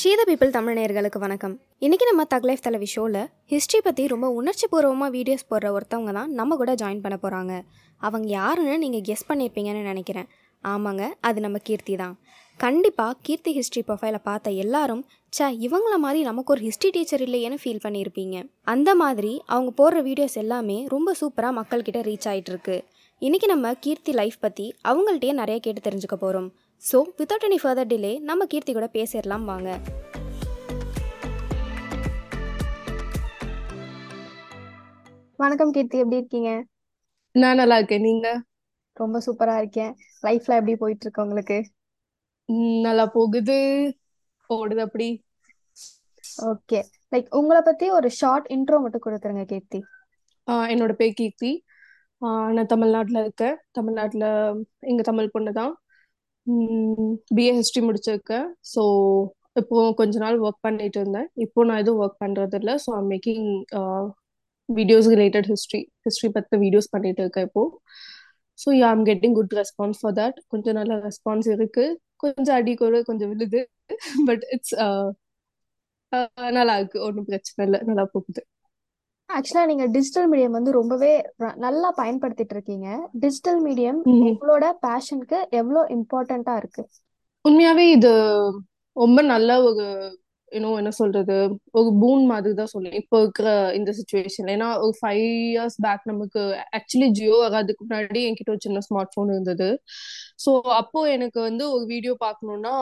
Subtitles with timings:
[0.00, 1.54] ஷீத people Tamil நேயர்களுக்கு வணக்கம்.
[1.84, 3.16] இன்றைக்கி நம்ம தக் லைஃப் தலைவி ஷோவில்
[3.52, 7.52] ஹிஸ்ட்ரி பற்றி ரொம்ப உணர்ச்சி பூர்வமாக வீடியோஸ் போடுற ஒருத்தவங்க தான் நம்ம கூட ஜாயின் பண்ண போகிறாங்க
[8.00, 10.28] அவங்க யாருன்னு நீங்கள் கெஸ் பண்ணியிருப்பீங்கன்னு நினைக்கிறேன்.
[10.64, 12.14] ஆமாங்க அது நம்ம கீர்த்தி தான்.
[12.60, 17.82] கண்டிப்பாக கீர்த்தி ஹிஸ்ட்ரி ப்ரொஃபைலை பார்த்த எல்லாரும் ச்சே இவங்கள மாதிரி நமக்கு ஒரு ஹிஸ்ட்ரி டீச்சர் இல்லையேன்னு ஃபீல்
[17.86, 18.36] பண்ணியிருப்பீங்க
[18.74, 22.78] அந்த மாதிரி அவங்க போடுற வீடியோஸ் எல்லாமே ரொம்ப சூப்பராக மக்கள்கிட்ட ரீச் ஆகிட்டு இருக்கு.
[23.22, 26.50] இன்றைக்கி நம்ம கீர்த்தி லைஃப் பற்றி அவங்கள்ட்டயே நிறைய கேட்டு தெரிஞ்சுக்க போகிறோம்
[26.82, 29.68] so without any further delay நம்ம கீர்த்தி கூட பேசிடலாம் வாங்க.
[35.42, 36.50] வணக்கம் கீர்த்தி எப்படி இருக்கீங்க?
[37.34, 38.04] நான் நல்லா இருக்கேன்.
[38.08, 38.28] நீங்க?
[39.00, 39.92] ரொம்ப சூப்பரா இருக்கேன்.
[40.26, 41.58] லைஃப்ல எப்படி போயிட்டு இருக்கு உங்களுக்கு?
[42.86, 43.58] நல்லா போகுது.
[44.50, 45.08] ஓடுது அப்படி.
[46.52, 46.80] ஓகே
[47.14, 49.82] லைக் உங்களை பத்தி ஒரு ஷார்ட் இன்ட்ரோ மட்டும் கொடுத்துருங்க கீர்த்தி.
[50.72, 51.52] என்னோட பேர் கீர்த்தி.
[52.56, 53.58] நான் தமிழ்நாட்டுல இருக்கேன்.
[53.78, 54.26] தமிழ்நாட்டுல
[54.92, 55.74] இங்க தமிழ் பொண்ணு தான்.
[57.36, 58.82] பிஏ ஹிஸ்ட்ரி முடிச்சிருக்கேன் ஸோ
[59.60, 61.28] இப்போ கொஞ்ச நாள் ஒர்க் பண்ணிட்டு இருந்தேன்.
[61.44, 62.74] இப்போ நான் எதுவும் ஒர்க் பண்றது இல்லை.
[62.84, 63.46] So I'm making
[64.68, 67.62] videos related history history பத்தின வீடியோஸ் பண்ணிட்டு இருக்கேன் இப்போ.
[68.58, 71.84] So ya I'm getting good response for that கொஞ்சம் நல்ல ரெஸ்பான்ஸ் இருக்கு.
[72.24, 73.60] கொஞ்சம் அடி கூட கொஞ்சம் விழுது.
[74.28, 75.06] பட் இட்ஸ் uh,
[76.12, 76.98] uh, நல்லா இருக்கு.
[77.08, 77.80] ஒன்றும் பிரச்சனை இல்லை.
[77.90, 78.42] நல்லா போகுது.
[79.30, 81.10] ஆக்சுவலா நீங்க டிஜிட்டல் மீடியம் வந்து ரொம்பவே
[81.64, 82.86] நல்லா பயன்படுத்திட்டு இருக்கீங்க
[83.24, 83.98] டிஜிட்டல் மீடியம்.
[84.28, 86.82] உங்களோட பேஷனுக்கு எவ்வளோ இம்பார்ட்டண்டா இருக்கு?
[87.44, 88.12] உண்மையாவே இது
[88.96, 89.84] ரொம்ப நல்ல ஒரு
[90.52, 91.34] இன்னும் என்ன சொல்றது
[91.78, 96.42] ஒரு பூன் மாதிரி தான் சொல்லுவேன் இப்போ இருக்கிற இந்த சுச்சுவேஷன்ல ஏன்னா ஒரு ஃபைவ் இயர்ஸ் பேக் நமக்கு
[96.78, 99.68] ஆக்சுவலி ஜியோ வராதுக்கு முன்னாடி என்கிட்ட ஒரு சின்ன ஸ்மார்ட் போன் இருந்தது.
[100.44, 102.74] ஸோ அப்போ எனக்கு வந்து ஒரு வீடியோ பார்க்கணும்னா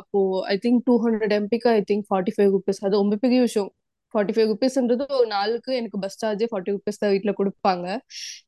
[0.00, 0.20] அப்போ
[0.52, 3.70] I think two hundred எம்பிக்கு I think forty five rupees அது ரொம்ப பெரிய விஷயம்.
[4.14, 7.86] ஃபார்ட்டி ஃபைவ் ருபீஸ்ன்றது ஒரு நாளுக்கு எனக்கு பஸ் சார்ஜே ஃபார்ட்டி ருபீஸ் தான் வீட்டில் கொடுப்பாங்க.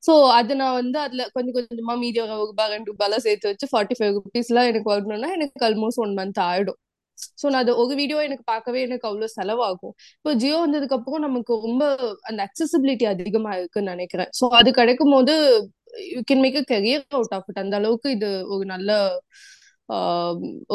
[0.06, 3.96] ஸோ அது நான் வந்து அதுல கொஞ்சம் கொஞ்சமா மீதி ஒரு ரூபாய் ரெண்டு ரூபாய்லாம் சேர்த்து வச்சு ஃபார்ட்டி
[4.00, 6.78] ஃபைவ் ருபீஸ்லாம் எனக்கு வரணும்னா எனக்கு ஆல்மோஸ்ட் ஒன் மந்த் ஆயிடும்.
[7.40, 9.94] ஸோ நான் அது ஒரு வீடியோ எனக்கு பார்க்கவே எனக்கு அவ்வளோ செலவாகும்.
[10.18, 11.84] இப்போ ஜியோ வந்ததுக்கு அப்புறம் நமக்கு ரொம்ப
[12.28, 14.30] அந்த அக்சசிபிலிட்டி அதிகமா இருக்குன்னு நினைக்கிறேன்.
[14.38, 15.34] ஸோ அது கிடைக்கும் போது
[16.14, 18.90] you can make a career out of it அந்த அளவுக்கு இது ஒரு நல்ல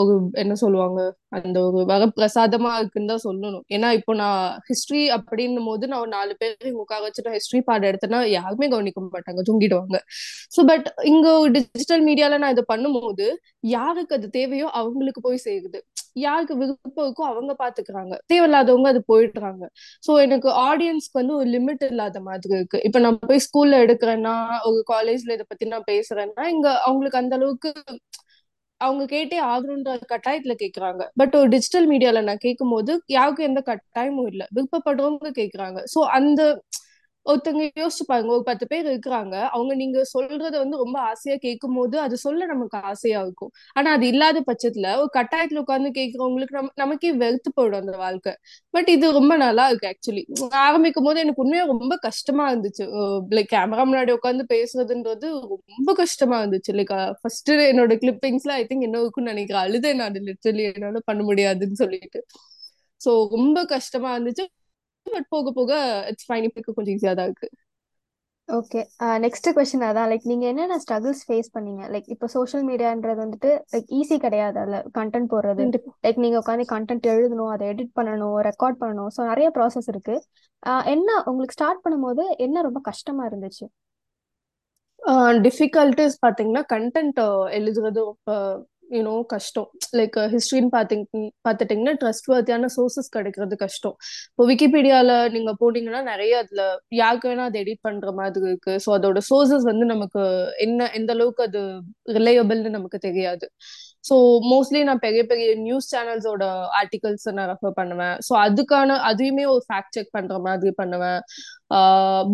[0.01, 0.99] ஒரு என்ன சொல்லுவாங்க
[1.37, 3.63] அந்த ஒரு வரப்பிரசாதமா இருக்குன்னு தான் சொல்லணும்.
[3.75, 4.39] ஏன்னா இப்போ நான்
[4.69, 9.43] ஹிஸ்டரி அப்படின்னும் போது நான் ஒரு நாலு பேர் உட்கார வச்சுட்டு ஹிஸ்டரி பாடம் எடுத்தேன்னா யாருமே கவனிக்க மாட்டாங்க
[9.49, 9.97] தூங்கிடுவாங்க.
[10.55, 11.27] ஸோ பட் இங்க
[11.57, 13.27] டிஜிட்டல் மீடியால நான் இதை பண்ணும்போது
[13.77, 15.81] யாருக்கு அது தேவையோ அவங்களுக்கு போய் சேருது.
[16.17, 18.13] யாருக்கு விருப்பம் இருக்கோ அவங்க பாத்துக்கிறாங்க.
[18.31, 19.63] தேவையில்லாதவங்க அது போயிடுறாங்க.
[20.03, 22.79] ஸோ எனக்கு ஆடியன்ஸ்க்கு வந்து ஒரு லிமிட் இல்லாத மாதிரி இருக்கு.
[22.87, 24.35] இப்ப நான் போய் ஸ்கூல்ல எடுக்கிறேன்னா
[24.69, 27.71] ஒரு காலேஜ்ல இதை பத்தி நான் பேசுறேன்னா இங்க அவங்களுக்கு அந்த அளவுக்கு
[28.81, 31.01] அவங்க கேட்டே ஆகணுன்ற கட்டாயத்துல கேக்குறாங்க.
[31.15, 34.43] பட் ஒரு டிஜிட்டல் மீடியால நான் கேட்கும் போது யாருக்கும் எந்த கட்டாயமும் இல்ல.
[34.55, 35.79] விருப்பப்படுறவங்க கேக்குறாங்க.
[35.93, 36.41] சோ அந்த
[37.25, 38.31] ஒருத்தங்க யோசிச்சு பாருங்க.
[38.33, 39.35] ஒரு பத்து பேர் இருக்கிறாங்க.
[39.49, 43.51] அவங்க நீங்க சொல்றத வந்து ரொம்ப ஆசையா கேட்கும் போது அது சொல்ல நமக்கு ஆசையா இருக்கும்.
[43.73, 48.33] ஆனா அது இல்லாத பட்சத்துல ஒரு கட்டாயத்துல உட்கார்ந்து கேக்குறவங்களுக்கு நம்ம நமக்கே வெறுத்து போயிடும் அந்த வாழ்க்கை.
[48.69, 50.23] பட் இது ரொம்ப நல்லா இருக்கு ஆக்சுவலி.
[50.65, 52.85] ஆரம்பிக்கும் போது எனக்கு உண்மையா ரொம்ப கஷ்டமா இருந்துச்சு.
[53.37, 55.27] லைக் கேமரா முன்னாடி உட்காந்து பேசுறதுன்றது
[55.75, 56.73] ரொம்ப கஷ்டமா இருந்துச்சு.
[56.79, 59.63] லைக் ஃபர்ஸ்ட் என்னோட கிளிப்பிங்ஸ்ல ஐ திங்க் என்ன இருக்குன்னு நினைக்கிறேன்.
[59.63, 62.21] அழுதேன் நான் லிட்டரலி என்னால பண்ண முடியாதுன்னு சொல்லிட்டு.
[63.01, 64.45] சோ ரொம்ப கஷ்டமா இருந்துச்சு.
[65.05, 65.71] பட் போக போக
[66.11, 67.49] இட்ஸ் ஃபைன் இப்போ கொஞ்சம் ஈஸியா தான் இருக்கு.
[68.49, 68.79] ஓகே
[69.23, 70.07] நெக்ஸ்ட் கொஸ்டின் அதான்.
[70.11, 71.81] லைக் நீங்க என்னென்ன ஸ்ட்ரகிள்ஸ் ஃபேஸ் பண்ணீங்க?
[71.93, 75.65] லைக் இப்போ சோஷியல் மீடியான்றது வந்துட்டு லைக் ஈஸி கிடையாது அதில் கண்டென்ட் போடுறது.
[76.05, 79.11] லைக் நீங்க உட்காந்து கண்டென்ட் எழுதணும் அதை எடிட் பண்ணணும் ரெக்கார்ட் பண்ணணும்.
[79.17, 80.15] ஸோ நிறைய ப்ராசஸ் இருக்கு.
[80.63, 83.67] ஆஹ் என்ன உங்களுக்கு ஸ்டார்ட் பண்ணும்போது என்ன ரொம்ப கஷ்டமா இருந்துச்சு?
[85.45, 87.21] டிஃபிகல்ட்டிஸ் பாத்தீங்கன்னா கண்டென்ட்
[87.59, 88.31] எழுதுறது ரொம்ப
[88.97, 89.67] யூனோ கஷ்டம்.
[89.99, 91.05] லைக் ஹிஸ்ட்ரின்னு uh, பாத்தீங்க
[91.47, 93.95] பார்த்துட்டிங்கன்னா ட்ரஸ்ட் வர்த்தியான சோர்சஸ் கிடைக்கிறது கஷ்டம்.
[94.31, 96.63] இப்போ விக்கிபீடியால நீங்க போனீங்கன்னா நிறைய அதுல
[97.01, 98.75] யாருக்கு வேணா அதை எடிட் பண்ற மாதிரி இருக்கு.
[98.85, 100.23] ஸோ அதோட சோர்சஸ் வந்து நமக்கு
[100.67, 101.61] என்ன எந்த அளவுக்கு அது
[102.17, 103.47] ரிலையபிள்னு நமக்கு தெரியாது.
[104.09, 104.15] ஸோ
[104.51, 106.43] மோஸ்ட்லி நான் பெரிய பெரிய நியூஸ் சேனல்ஸோட
[106.79, 108.15] ஆர்டிகல்ஸ் நான் ரெஃபர் பண்ணுவேன்.
[108.27, 111.19] ஸோ அதுக்கான அதையுமே ஒரு ஃபேக்ட் செக் பண்ற மாதிரி பண்ணுவேன்.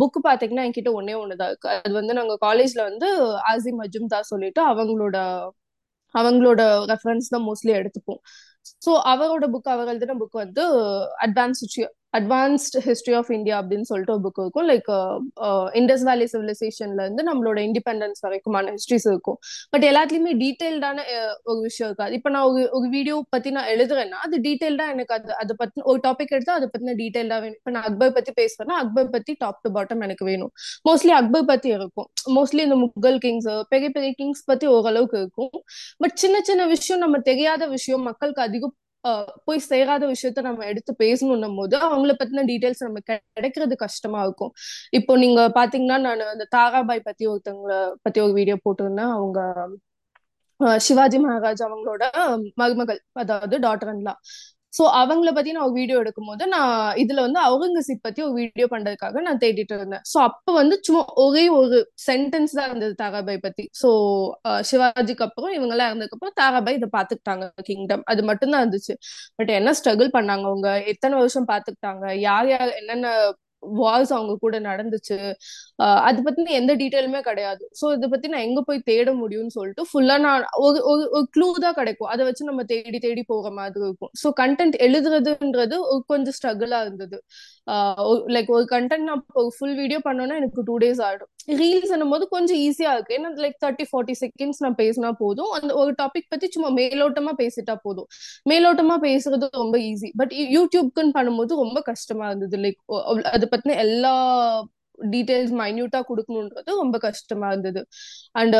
[0.02, 1.70] புக் பாத்தீங்கன்னா என்கிட்ட ஒன்னே ஒண்ணுதான் இருக்கு.
[1.86, 3.10] அது வந்து நாங்கள் காலேஜ்ல வந்து
[3.52, 5.18] ஆசிம் மஜும்தா சொல்லிட்டு அவங்களோட
[6.16, 8.22] அவங்களோட ரெஃபரன்ஸ் தான் மோஸ்ட்லி எடுத்துப்போம்.
[8.86, 10.64] ஸோ அவரோட புக் அவர் எழுதின புக் வந்து
[11.20, 11.62] advance
[12.18, 14.68] advanced history of India அப்படின்னு சொல்லிட்டு ஒரு புக் இருக்கும்.
[14.72, 14.90] லைக்
[15.80, 19.38] இண்டஸ் வேலி சிவிலைசேஷன்ல இருந்து நம்மளோட இண்டிபெண்டன்ஸ் வரைக்குமான ஹிஸ்டரிஸ் இருக்கும்.
[19.74, 22.16] பட் எல்லாத்துலயுமே டீடைல்டான uh, ஒரு விஷயம் இருக்காது.
[22.20, 26.02] இப்போ நான் ஒரு ஒரு வீடியோ பத்தி நான் எழுதுறேன்னா அது டீடைல்டா எனக்கு அது அதை பத்தி ஒரு
[26.08, 27.60] டாபிக் எடுத்தா அதை பத்தின டீடைல்டா வேணும்.
[27.62, 30.52] இப்போ நான் அக்பர் பத்தி பேசுறேன்னா அக்பர் பத்தி டாப் டு பாட்டம் எனக்கு வேணும்.
[30.90, 32.10] மோஸ்ட்லி அக்பர் பத்தி இருக்கும்.
[32.38, 35.64] மோஸ்ட்லி இந்த முகல் கிங்ஸ் பெரிய பெரிய கிங்ஸ் பத்தி ஓரளவுக்கு இருக்கும்.
[35.98, 38.76] பட் சின்ன சின்ன விஷயம் நம்ம தெரியாத விஷயம் மக்களுக்கு அதிகம்
[39.48, 44.54] போய் சேராத விஷயத்த நம்ம எடுத்து பேசணும்னும் போது அவங்கள பத்தின டீடைல்ஸ் நமக்கு கிடைக்கிறது கஷ்டமா இருக்கும்.
[45.00, 47.76] இப்போ நீங்க பாத்தீங்கன்னா நான் அந்த தாராபாய் பத்தி ஒருத்தவங்கள
[48.06, 49.14] பத்தி ஒரு வீடியோ போட்டிருந்தேன்.
[49.18, 49.40] அவங்க
[50.86, 52.04] சிவாஜி மகாராஜ் அவங்களோட
[52.62, 54.14] மருமகள் அதாவது டாட்டர் அன்லா
[54.74, 56.72] சோ அவங்கள பத்தி நான் வீடியோ எடுக்கும் போது நான்
[57.04, 60.04] இதுல வந்து அவுரங்கசீப் பத்தி ஒரு வீடியோ பண்றதுக்காக நான் தேடிட்டு இருந்தேன்.
[60.12, 61.78] சோ அப்ப வந்து சும்மா ஒரே ஒரு
[62.08, 63.66] சென்டென்ஸ் தான் இருந்தது தாராபாய் பத்தி.
[63.82, 63.90] சோ
[64.70, 68.96] சிவாஜிக்கு அப்புறம் இவங்க எல்லாம் இருந்ததுக்கு அப்புறம் தாராபாய் இதை பாத்துக்கிட்டாங்க கிங்டம் அது மட்டும்தான் இருந்துச்சு.
[69.40, 70.70] பட் என்ன ஸ்ட்ரகிள் பண்ணாங்க அவங்க?
[70.94, 72.06] எத்தனை வருஷம் பாத்துக்கிட்டாங்க?
[72.28, 73.08] யார் யார் என்னென்ன
[73.64, 75.18] வார்ஸ் அவங்க கூட நடந்துச்சு.
[76.10, 77.64] அது பத்தி எந்த டீட்டெயிலுமே கிடையாது.
[77.80, 81.78] சோ இதை பத்தி நான் எங்க போய் தேட முடியும்னு சொல்லிட்டு ஃபுல்லா நான் ஒரு ஒரு க்ளூ தான்
[81.80, 82.12] கிடைக்கும்.
[82.14, 84.14] அதை வச்சு நம்ம தேடி தேடி போகிற மாதிரி இருக்கும்.
[84.24, 85.78] ஸோ கண்டென்ட் எழுதுறதுன்றது
[86.14, 87.20] கொஞ்சம் ஸ்ட்ரகிளா இருந்தது.
[88.36, 91.32] லைக் ஒரு கண்டென்ட் நான் ஒரு ஃபுல் வீடியோ பண்ணோன்னா எனக்கு டூ டேஸ் ஆயிடும்.
[91.62, 93.16] ரீல்ஸ் போது கொஞ்சம் ஈஸியா இருக்கு.
[93.18, 95.52] ஏன்னா லைக் தேர்ட்டி ஃபார்ட்டி செகண்ட்ஸ் நான் பேசினா போதும்.
[95.58, 98.08] அந்த ஒரு டாபிக் பத்தி சும்மா மேலோட்டமா பேசிட்டா போதும்.
[98.52, 102.58] மேலோட்டமா பேசுறது ரொம்ப ஈஸி பட் யூடியூப்க்குன்னு பண்ணும்போது ரொம்ப கஷ்டமா இருந்தது.
[102.58, 102.80] லைக்
[103.36, 104.16] அதை பத்தின எல்லா
[105.14, 107.82] டீடைல்ஸ் மைன்யூட்டா கொடுக்கணுன்றது ரொம்ப கஷ்டமா இருந்தது.
[108.32, 108.58] அண்ட்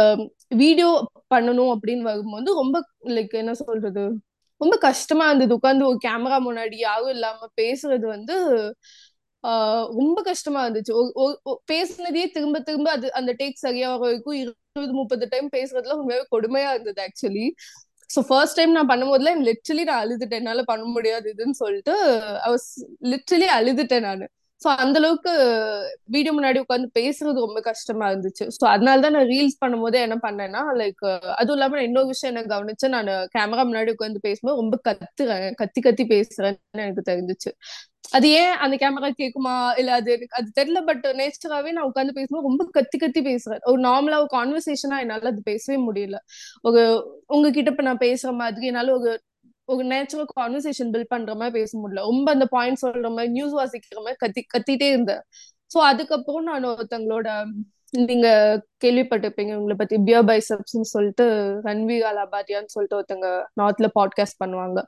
[0.64, 0.90] வீடியோ
[1.36, 2.78] பண்ணணும் அப்படின்னு வரும்போது ரொம்ப
[3.18, 4.04] லைக் என்ன சொல்றது?
[4.62, 5.58] ரொம்ப கஷ்டமா இருந்தது.
[5.60, 8.36] உட்காந்து ஒரு கேமரா முன்னாடி யாரும் இல்லாம பேசுறது வந்து
[10.00, 10.94] ரொம்ப கஷ்டமா இருந்துச்சு.
[11.72, 16.72] பேசுனதையே திரும்ப திரும்ப அது அந்த டேக் சரியா வர வரைக்கும் இருபது முப்பது டைம் பேசுறதுல உண்மையாவே கொடுமையா
[16.74, 17.46] இருந்தது ஆக்சுவலி
[18.10, 20.42] ஸோ ஃபர்ஸ்ட் டைம் நான் பண்ணும்போதுல லிட்ரலி நான் அழுதுட்டேன்.
[20.42, 21.96] என்னால பண்ண முடியாது இதுன்னு சொல்லிட்டு
[23.14, 24.26] லிட்ரலி அழுதுட்டேன் நான்.
[24.62, 25.32] ஸோ அந்த அளவுக்கு
[26.10, 28.46] வீடியோ முன்னாடி உட்காந்து பேசுறது ரொம்ப கஷ்டமா இருந்துச்சு.
[28.56, 31.04] ஸோ அதனால தான் நான் ரீல்ஸ் பண்ணும்போதே என்ன பண்ணேன்னா லைக்
[31.38, 35.82] அதுவும் இல்லாம நான் இன்னொரு விஷயம் என்ன கவனிச்சு நான் கேமரா முன்னாடி உட்காந்து பேசும்போது ரொம்ப கத்துறேன் கத்தி
[35.82, 37.52] கத்தி பேசுறேன்னு எனக்கு தெரிஞ்சிச்சு.
[38.14, 39.54] அது ஏன் அந்த கேமரா கேக்குமா?
[39.80, 43.62] இல்ல அது எனக்கு அது தெரியல பட் நேச்சராவே நான் உட்காந்து பேசும்போது ரொம்ப கத்தி கத்தி பேசுறேன்.
[43.72, 46.18] ஒரு நார்மலா ஒரு கான்வர்சேஷனா என்னால அது பேசவே முடியல.
[46.64, 46.82] ஒரு
[47.30, 49.12] உங்ககிட்ட இப்ப நான் பேசுற மாதிரி என்னால ஒரு
[49.70, 52.04] ஒரு நேச்சுரல் கான்வர்சேஷன் பில்ட் பண்ற மாதிரி பேச முடியல.
[52.10, 55.24] ரொம்ப அந்த பாயிண்ட் சொல்ற மாதிரி நியூஸ் வாசிக்கிற மாதிரி கத்தி கத்திட்டே இருந்தேன்
[55.72, 57.30] சோ அதுக்கப்புறம் நான் ஒருத்தங்களோட
[58.08, 58.28] நீங்க
[58.86, 61.26] கேள்விப்பட்டிருப்பீங்க உங்களை பத்தி பியர் பைசப்ஸ்ன்னு சொல்லிட்டு
[61.64, 63.28] ரன்வி அலாபாத்தியான்னு சொல்லிட்டு ஒருத்தங்க
[63.62, 64.80] நார்த்ல பாட்காஸ்ட் பண்ணுவாங்க.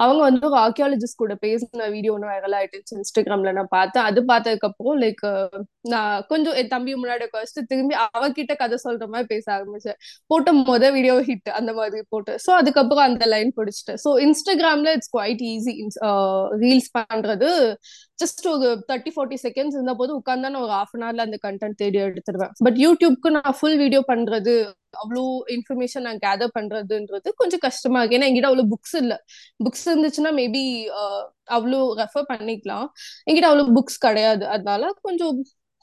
[0.00, 4.68] அவங்க வந்து ஒரு ஆர்கியாலஜிஸ்ட் கூட பேசின வீடியோ ஒன்று வைரல் ஆயிட்டுச்சு இன்ஸ்டாகிராம்ல நான் பார்த்தேன் அது பார்த்ததுக்கு
[4.70, 5.22] அப்புறம் லைக்
[5.92, 9.98] நான் கொஞ்சம் என் தம்பி முன்னாடி வச்சுட்டு திரும்பி அவகிட்ட கதை சொல்ற மாதிரி பேச ஆரம்பிச்சேன்.
[10.30, 12.34] போட்ட முத வீடியோ ஹிட் அந்த மாதிரி போட்டு.
[12.46, 14.00] ஸோ அதுக்கப்புறம் அந்த லைன் பிடிச்சிட்டேன்.
[14.04, 15.74] ஸோ இன்ஸ்டாகிராம்ல இட்ஸ் குவைட் ஈஸி
[16.64, 17.50] ரீல்ஸ் பண்றது
[18.22, 21.80] ஜஸ்ட் ஒரு தேர்ட்டி ஃபார்ட்டி செகண்ட்ஸ் இருந்த போது உட்காந்து நான் ஒரு ஹாஃப் அன் ஹவர்ல அந்த கண்டென்ட்
[21.82, 24.54] தேடி எடுத்துருவேன் பட் யூடியூப்க்கு நான் ஃபுல் வீடியோ பண்றது
[25.02, 25.24] அவ்வளோ
[25.56, 28.16] இன்ஃபர்மேஷன் நான் கேதர் பண்றதுன்றது கொஞ்சம் கஷ்டமா இருக்கு.
[28.18, 29.16] ஏன்னா என்கிட்ட அவ்வளோ புக்ஸ் இல்ல.
[29.66, 30.64] புக்ஸ் இருந்துச்சுன்னா மேபி
[31.58, 32.86] அவ்வளோ ரெஃபர் பண்ணிக்கலாம்.
[33.26, 34.46] என்கிட்ட அவ்வளோ புக்ஸ் கிடையாது.
[34.54, 35.36] அதனால கொஞ்சம்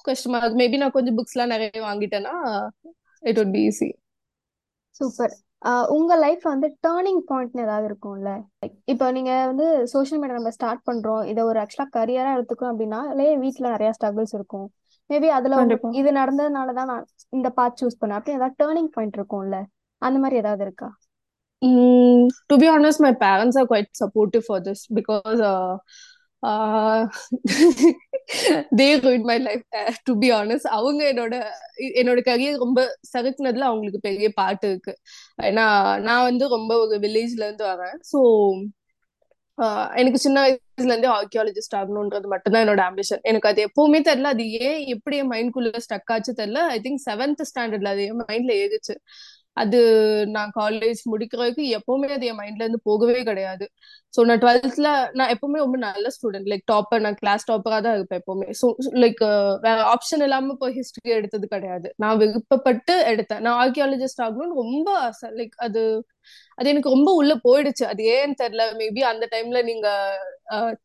[0.05, 0.61] கஷ்டமா இருக்கு.
[0.63, 2.35] மேபி நான் கொஞ்சம் புக்ஸ் எல்லாம் நிறைய வாங்கிட்டேன்னா
[3.23, 3.89] it would be easy
[4.99, 5.33] super
[5.95, 8.29] உங்க லைஃப்ல வந்து டேர்னிங் பாயிண்ட்னு ஏதாவது இருக்கும்ல?
[8.91, 11.23] இப்போ நீங்க வந்து சோஷியல் மீடியா நம்ம ஸ்டார்ட் பண்றோம்.
[11.31, 13.33] இதை ஒரு ஆக்சுவலா கரியரா எடுத்துக்கிறோம் அப்படின்னா இல்லையே
[13.67, 14.67] நிறைய ஸ்ட்ரகிள்ஸ் இருக்கும்.
[15.11, 15.55] மேபி அதுல
[15.99, 17.05] இது நடந்ததுனால தான் நான்
[17.37, 18.17] இந்த பாத் சூஸ் பண்ணேன்.
[18.19, 19.59] அப்படி ஏதாவது டேர்னிங் பாயிண்ட் இருக்கும்ல
[20.01, 20.89] அந்த மாதிரி ஏதாவது இருக்கா?
[22.49, 25.41] To be honest my parents are quite supportive for this because
[28.79, 29.65] they root my life
[30.07, 31.35] to be honest அவங்க என்னோட
[31.99, 32.79] என்னோட கரியர் ரொம்ப
[33.11, 34.93] சறுக்குனதுல அவங்களுக்கு பெரிய பாட்டு இருக்கு.
[35.49, 35.65] ஏன்னா
[36.07, 37.97] நான் வந்து ரொம்ப ஒரு வில்லேஜ்ல இருந்து வரேன்.
[38.11, 38.19] ஸோ
[40.01, 44.81] எனக்கு சின்ன வயசுல இருந்தே ஆர்கியாலஜிஸ்ட் ஆகணும்ன்றது மட்டும்தான் என்னோட ஆம்பிஷன் எனக்கு அது எப்பவுமே தெரியல அது ஏன்
[44.95, 46.61] எப்படி என் மைண்ட்குள்ள ஸ்டக் ஆச்சு தெரியல.
[46.75, 48.95] ஐ திங்க் செவன்த் ஸ்டாண்டர்ட்ல அது என் மைண்ட்ல ஏறிச்சு.
[49.61, 49.79] அது
[50.35, 53.65] நான் காலேஜ் முடிக்கிற வரைக்கும் எப்பவுமே அது என் மைண்ட்ல இருந்து போகவே கிடையாது.
[54.13, 54.89] ஸோ நான் டுவெல்த்ல
[55.19, 58.47] நான் எப்பவுமே ரொம்ப நல்ல ஸ்டூடெண்ட் லைக் டாப்பர் நான் கிளாஸ் டாப்பரா தான் இருப்பேன் எப்பவுமே.
[58.61, 58.67] ஸோ
[59.03, 59.21] லைக்
[59.65, 61.89] வேற ஆப்ஷன் இல்லாம இப்போ ஹிஸ்டரி எடுத்தது கிடையாது.
[61.97, 63.43] நான் விருப்பப்பட்டு எடுத்தேன்.
[63.47, 65.29] நான் ஆர்கியாலஜிஸ்ட் ஆகணும்னு ரொம்ப ஆசை.
[65.39, 65.83] லைக் அது
[66.57, 67.83] அது எனக்கு ரொம்ப உள்ள போயிடுச்சு.
[67.83, 68.63] அது ஏன்னு தெரியல.
[68.81, 69.87] மேபி அந்த டைம்ல நீங்க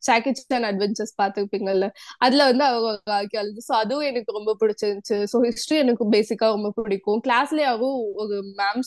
[0.07, 1.87] சாக்கிச்சான் அட்வென்ச்சர்ஸ் பார்த்துருப்பீங்கல்ல.
[2.19, 2.89] அதுல வந்து அவங்க
[3.19, 5.17] ஆர்கியாலஜி ஸோ அதுவும் எனக்கு ரொம்ப பிடிச்சிருந்துச்சு.
[5.33, 7.21] ஸோ ஹிஸ்டரி எனக்கு பேசிக்கா ரொம்ப பிடிக்கும்.
[7.27, 8.83] கிளாஸ்லயாவும் ஒரு மேம்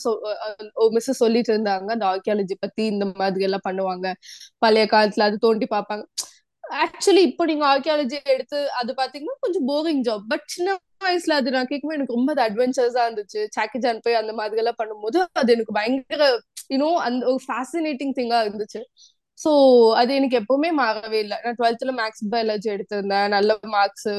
[0.75, 1.89] ஒரு மிஸ் சொல்லிட்டு இருந்தாங்க.
[1.97, 4.07] அந்த ஆர்கியாலஜி பத்தி இந்த மாதிரி எல்லாம் பண்ணுவாங்க.
[4.59, 6.05] பழைய காலத்துல அது தோண்டி பார்ப்பாங்க.
[6.63, 11.69] ஆக்சுவலி இப்போ நீங்க ஆர்கியாலஜி எடுத்து அது பாத்தீங்கன்னா கொஞ்சம் போரிங் ஜாப் பட் சின்ன வயசுல அது நான்
[11.69, 13.41] கேட்கும்போது எனக்கு ரொம்ப அது அட்வென்ச்சர்ஸா இருந்துச்சு.
[13.55, 16.25] சாக்கிஜான் போய் அந்த மாதிரி எல்லாம் பண்ணும்போது அது எனக்கு பயங்கர
[16.71, 18.81] யூனோ அந்த ஒரு ஃபேசினேட்டிங் திங்கா இருந்துச்சு.
[19.39, 19.51] ஸோ
[19.95, 21.37] அது எனக்கு எப்பவுமே மாறவே இல்லை.
[21.45, 23.27] நான் டுவெல்த்ல மேக்ஸ் பயாலஜி எடுத்திருந்தேன்.
[23.27, 24.11] நல்ல மார்க்ஸ்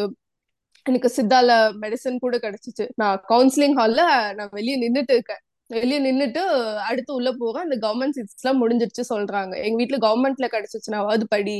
[0.87, 2.87] எனக்கு சித்தால மெடிசன் கூட கிடைச்சிச்சு.
[2.95, 4.03] நான் கவுன்சிலிங் ஹால்ல
[4.35, 5.43] நான் வெளியே நின்றுட்டு இருக்கேன்.
[5.73, 6.43] வெளியே நின்றுட்டு
[6.89, 9.53] அடுத்து உள்ள போக அந்த கவர்மெண்ட் சீட்ஸ் எல்லாம் முடிஞ்சிருச்சு சொல்றாங்க.
[9.67, 11.57] எங்க வீட்டுல கவர்மெண்ட்ல கிடைச்சிச்சுனா அது படி.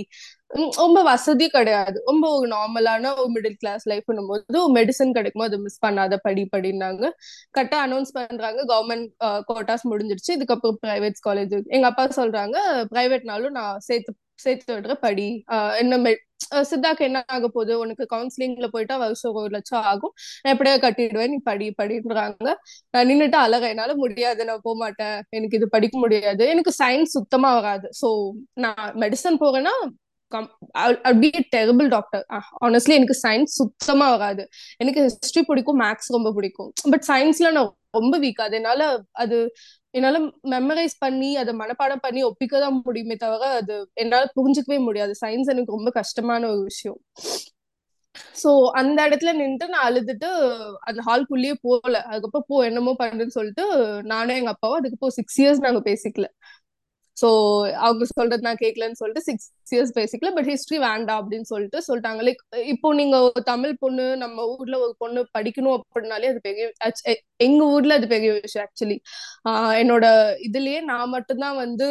[0.81, 1.99] ரொம்ப வசதி கிடையாது.
[2.05, 7.03] ரொம்ப ஒரு நார்மலான ஒரு மிடில் கிளாஸ் லைஃப் போது மெடிசன் கிடைக்குமோ அதை மிஸ் பண்ணாத படி படினாங்க
[7.57, 8.61] கரெக்டா அனௌன்ஸ் பண்றாங்க.
[8.73, 9.09] கவர்மெண்ட்
[9.51, 10.33] கோட்டாஸ் முடிஞ்சிருச்சு.
[10.39, 12.57] இதுக்கப்புறம் பிரைவேட் காலேஜ் எங்க அப்பா சொல்றாங்க
[12.93, 15.29] பிரைவேட்னாலும் நான் சேர்த்து சேர்த்து விடுற படி.
[15.81, 16.15] என்ன
[16.71, 17.73] சித்தாக்கு என்ன ஆக போகுது?
[17.83, 20.13] உனக்கு கவுன்சிலிங்ல போயிட்டா வருஷம் ஒரு லட்சம் ஆகும்.
[20.43, 21.33] நான் எப்படியா கட்டிடுவேன்.
[21.35, 22.49] நீ படி படின்றாங்க.
[22.95, 24.41] நான் நின்னுட்டு அழக என்னால முடியாது.
[24.49, 26.47] நான் போக மாட்டேன் எனக்கு இது படிக்க முடியாது.
[26.55, 27.89] எனக்கு சயின்ஸ் சுத்தமா வராது.
[28.01, 28.11] சோ
[28.65, 29.75] நான் மெடிசன் போறேன்னா
[31.23, 32.23] பி டெரபிள் டாக்டர்
[32.67, 34.45] ஆனஸ்ட்லி எனக்கு சயின்ஸ் சுத்தமா வராது.
[34.83, 36.71] எனக்கு ஹிஸ்டரி பிடிக்கும் மேக்ஸ் ரொம்ப பிடிக்கும்.
[36.93, 38.83] பட் சயின்ஸ்ல நான் ரொம்ப வீக் அது என்னால
[39.23, 39.39] அது
[39.95, 40.19] என்னால
[40.51, 45.15] மெமரைஸ் பண்ணி அதை மனப்பாடம் பண்ணி ஒப்பிக்க தான் முடியுமே தவிர அது என்னால புரிஞ்சுக்கவே முடியாது.
[45.23, 46.99] சயின்ஸ் எனக்கு ரொம்ப கஷ்டமான ஒரு விஷயம்.
[48.43, 50.29] சோ அந்த இடத்துல நின்று நான் அழுதுட்டு
[50.89, 51.97] அந்த ஹால்குள்ளேயே போகல.
[52.11, 53.65] அதுக்கப்புறம் போ என்னமோ பண்ணுன்னு சொல்லிட்டு
[54.13, 56.29] நானும் எங்க அப்பாவும் அதுக்கப்புறம் சிக்ஸ் இயர்ஸ் நாங்க பேசிக்கல.
[57.17, 57.29] சோ
[57.79, 62.21] அவங்க சொல்றது நான் கேட்கலன்னு சொல்லிட்டு six years basically but history வேண்டாம் அப்படின்னு சொல்லிட்டு சொல்லிட்டாங்க.
[62.23, 66.73] லைக் இப்போ நீங்க ஒரு தமிழ் பொண்ணு நம்ம ஊர்ல ஒரு பொண்ணு படிக்கணும் அப்படின்னாலே அது பெரிய
[67.37, 68.99] எங்க ஊர்ல அது பெரிய விஷயம் ஆக்சுவலி
[69.83, 70.07] என்னோட
[70.49, 71.89] இதுலயே நான் மட்டும்தான் வந்து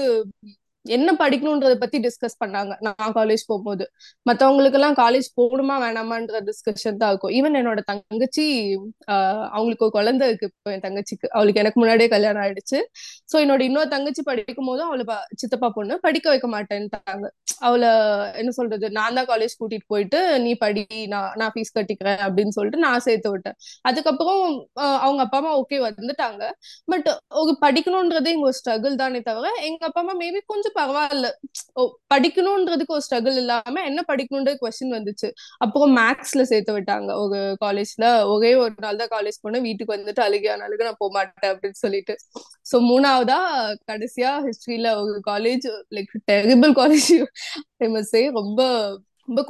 [0.86, 2.74] என்ன படிக்கணும்ன்றத பத்தி டிஸ்கஸ் பண்ணாங்க.
[2.88, 3.86] நான் காலேஜ் போகும்போது.
[4.26, 7.34] மத்தவங்களுக்கு எல்லாம் காலேஜ் போகணுமா வேணாமான்ற டிஸ்கஷன் தான் இருக்கும்.
[7.40, 8.46] ஈவன் என்னோட தங்கச்சி
[9.14, 11.28] ஆஹ் அவங்களுக்கு ஒரு குழந்தை இருக்கு இப்போ என் தங்கச்சிக்கு.
[11.36, 12.80] அவளுக்கு எனக்கு முன்னாடியே கல்யாணம் ஆயிடுச்சு.
[13.32, 15.06] சோ என்னோட இன்னொரு தங்கச்சி படிக்கும் போதும் அவளை
[15.42, 17.26] சித்தப்பா பொண்ணு படிக்க வைக்க மாட்டேன்ட்டாங்க.
[17.68, 17.92] அவளை
[18.42, 20.84] என்ன சொல்றது நான் தான் காலேஜ் கூட்டிட்டு போயிட்டு நீ படி
[21.14, 23.58] நான் நான் ஃபீஸ் கட்டிக்கிறேன் அப்படின்னு சொல்லிட்டு நான் சேர்த்து விட்டேன்.
[23.90, 24.44] அதுக்கப்புறம்
[25.06, 26.44] அவங்க அப்பா அம்மா ஓகே வந்துட்டாங்க.
[26.92, 27.10] பட்
[27.42, 31.28] ஒரு படிக்கணும்ன்றதே இங்க ஒரு ஸ்ட்ரகிள் தானே தவிர எங்க அப்பா அம்மா மேபி கொஞ்சம் பரவாயில்ல.
[32.14, 35.30] படிக்கணும்ன்றதுக்கு ஒரு ஸ்ட்ரகிள் இல்லாம என்ன படிக்கணும்ன்ற கொஸ்டின் வந்துச்சு.
[35.58, 37.12] அப்புறம் மேக்ஸ்ல சேர்த்து விட்டாங்க.
[37.24, 39.62] ஒரு காலேஜ்ல ஒரே ஒரு நாள் தான் காலேஜ் போனேன்.
[39.62, 42.16] வீட்டுக்கு வந்துட்டு அழுகையான அழுக நான் போக மாட்டேன் அப்படின்னு சொல்லிட்டு.
[42.72, 43.40] சோ மூணாவதா
[43.92, 47.12] கடைசியா ஹிஸ்டரியில ஒரு காலேஜ் லைக் டெரிபிள் காலேஜ்
[47.78, 48.62] ஃபேமஸே ரொம்ப
[49.28, 49.42] ரொம்ப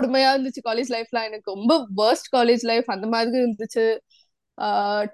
[0.00, 3.86] கொடுமையா இருந்துச்சு காலேஜ் லைஃப்ல எனக்கு ரொம்ப வேர்ஸ்ட் காலேஜ் லைஃப் அந்த மாதிரி இருந்துச்சு.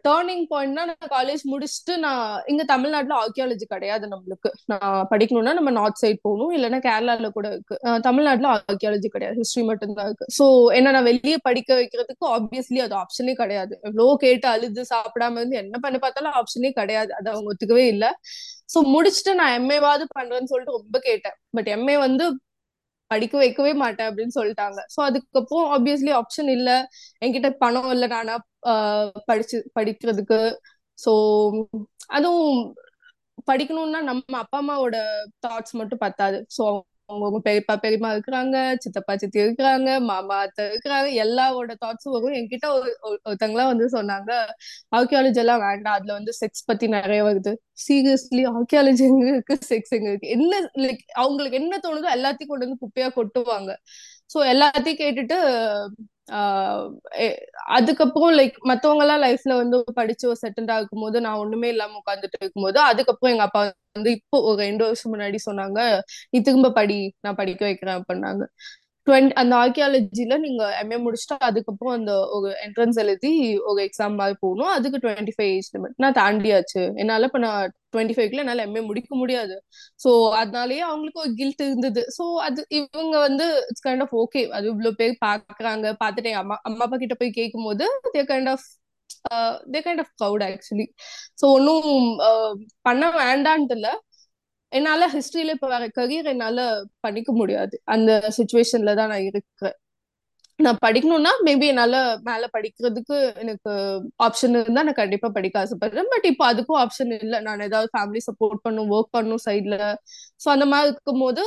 [0.06, 4.50] டேர்னிங் பாயிண்ட்னா நான் காலேஜ் முடிச்சுட்டு நான் இங்க தமிழ்நாட்டுல ஆர்கியாலஜி கிடையாது நம்மளுக்கு.
[4.66, 7.76] நான் படிக்கணும்னா நம்ம நார்த் சைட் போகணும் இல்லைன்னா கேரளால கூட இருக்கு.
[8.00, 10.28] தமிழ்நாட்டுல ஆர்கியாலஜி கிடையாது ஹிஸ்டரி மட்டும்தான் இருக்கு.
[10.38, 13.74] ஸோ என்ன நான் வெளியே படிக்க வைக்கிறதுக்கு ஆப்வியஸ்லி அது ஆப்ஷனே கிடையாது.
[13.82, 17.12] எவ்வளோ கேட்டு அழுது சாப்பிடாம இருந்து என்ன பண்ணி பார்த்தாலும் ஆப்ஷனே கிடையாது.
[17.14, 18.10] அது அவங்க ஒத்துக்கவே இல்லை.
[18.74, 21.36] ஸோ முடிச்சுட்டு நான் எம்ஏவாவது பண்றேன்னு சொல்லிட்டு ரொம்ப கேட்டேன்.
[21.50, 22.24] பட் எம்ஏ வந்து
[23.10, 24.78] படிக்க வைக்கவே மாட்டேன் அப்படின்னு சொல்லிட்டாங்க.
[24.94, 26.70] ஸோ அதுக்கப்புறம் ஆப்வியஸ்லி ஆப்ஷன் இல்ல.
[27.22, 28.34] என்கிட்ட பணம் இல்லை நானா
[29.24, 30.56] படிச்சு படிக்கிறதுக்கு.
[31.06, 31.64] ஸோ
[32.06, 32.74] அதுவும்
[33.52, 35.02] படிக்கணும்னா நம்ம அப்பா அம்மாவோட
[35.46, 36.46] தாட்ஸ் மட்டும் பத்தாது.
[36.58, 41.26] ஸோ அவங்க பெரியப்பா பெரியம்மா இருக்கிறாங்க சித்தப்பா சித்தி இருக்கிறாங்க மாமா அத்தை இருக்கிறாங்க.
[41.26, 42.32] எல்லாவோட தாட்ஸும் வரும்.
[42.32, 44.46] என்கிட்ட ஒரு ஒரு- ஒருத்தங்களாம் வந்து சொன்னாங்க
[44.96, 45.94] ஆர்கியாலஜி எல்லாம் வேண்டாம்.
[45.94, 47.56] அதுல வந்து செக்ஸ் பத்தி நிறைய வருது.
[47.88, 49.58] சீரியஸ்லி ஆர்கியாலஜி எங்க இருக்கு?
[49.68, 50.28] செக்ஸ் எங்க இருக்கு?
[50.28, 53.76] என்ன லைக் அவங்களுக்கு என்ன தோணுதோ எல்லாத்தையும் கொண்டு வந்து குப்பையா கொட்டுவாங்க.
[54.34, 55.36] சோ எல்லாத்தையும் கேட்டுட்டு
[57.76, 62.78] அதுக்கப்புறம் லைக் மத்தவங்க எல்லாம் லைஃப்ல வந்து படிச்சு ஒரு செட்டில் ஆகும்போது நான் ஒண்ணுமே இல்லாம உட்காந்துட்டு இருக்கும்போது
[62.90, 63.62] அதுக்கப்புறம் எங்க அப்பா
[63.96, 65.80] வந்து இப்போ ஒரு ரெண்டு வருஷம் முன்னாடி சொன்னாங்க
[66.32, 68.44] நீ திரும்ப படி நான் படிக்க வைக்கிறேன் அப்படின்னாங்க.
[69.06, 73.32] டுவெண்ட் அந்த ஆர்கியாலஜில நீங்க எம்ஏ முடிச்சுட்டு அதுக்கப்புறம் அந்த ஒரு என்ட்ரன்ஸ் எழுதி
[73.70, 74.70] ஒரு எக்ஸாம் மாதிரி போகணும்.
[74.76, 76.82] அதுக்கு டுவெண்ட்டி ஃபைவ் ஏஜ் லிமிட் நான் தாண்டியாச்சு.
[77.02, 79.56] என்னால இப்ப நான் டுவெண்ட்டி ஃபைவ்ல என்னால எம்ஏ முடிக்க முடியாது.
[80.04, 80.10] சோ
[80.42, 82.04] அதனாலயே அவங்களுக்கு ஒரு கில்ட் இருந்தது.
[82.18, 85.86] சோ அது இவங்க வந்து இட்ஸ் கைண்ட் ஆஃப் ஓகே அது இவ்வளவு பேர் பாக்குறாங்க.
[86.04, 88.66] பார்த்துட்டு அம்மா அம்மா அப்பா கிட்ட போய் கேட்கும் போது they kind of
[89.74, 90.86] they kind of proud actually
[91.40, 91.86] so ஒன்னும்
[92.30, 92.50] uh,
[92.88, 93.92] பண்ண வேண்டான்ட்டு இல்லை.
[94.74, 96.58] என்னால ஹிஸ்டரியில இப்ப வேற கரியர் என்னால
[97.06, 97.74] பண்ணிக்க முடியாது.
[97.94, 99.76] அந்த சுச்சுவேஷன்ல தான் நான் இருக்கிறேன்.
[100.58, 101.94] நான் படிக்கணும்னா மேபி என்னால
[102.28, 103.70] மேல படிக்கிறதுக்கு எனக்கு
[104.26, 106.10] ஆப்ஷன் இருந்தா நான் கண்டிப்பா படிக்க ஆசைப்படுறேன்.
[106.12, 107.38] பட் இப்போ அதுக்கும் ஆப்ஷன் இல்லை.
[107.46, 109.78] நான் ஏதாவது ஃபேமிலி சப்போர்ட் பண்ணும் ஒர்க் பண்ணும் சைட்ல
[110.40, 111.44] ஸோ அந்த மாதிரி இருக்கும்போது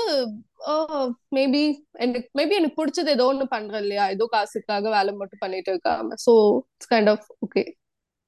[1.37, 1.63] மேபி
[2.05, 4.05] எனக்கு மேபி எனக்கு பிடிச்சது ஏதோ ஒன்று பண்றேன் இல்லையா?
[4.15, 6.17] ஏதோ காசுக்காக வேலை மட்டும் பண்ணிட்டு இருக்காம.
[6.25, 6.33] So
[6.73, 7.63] it's kind of okay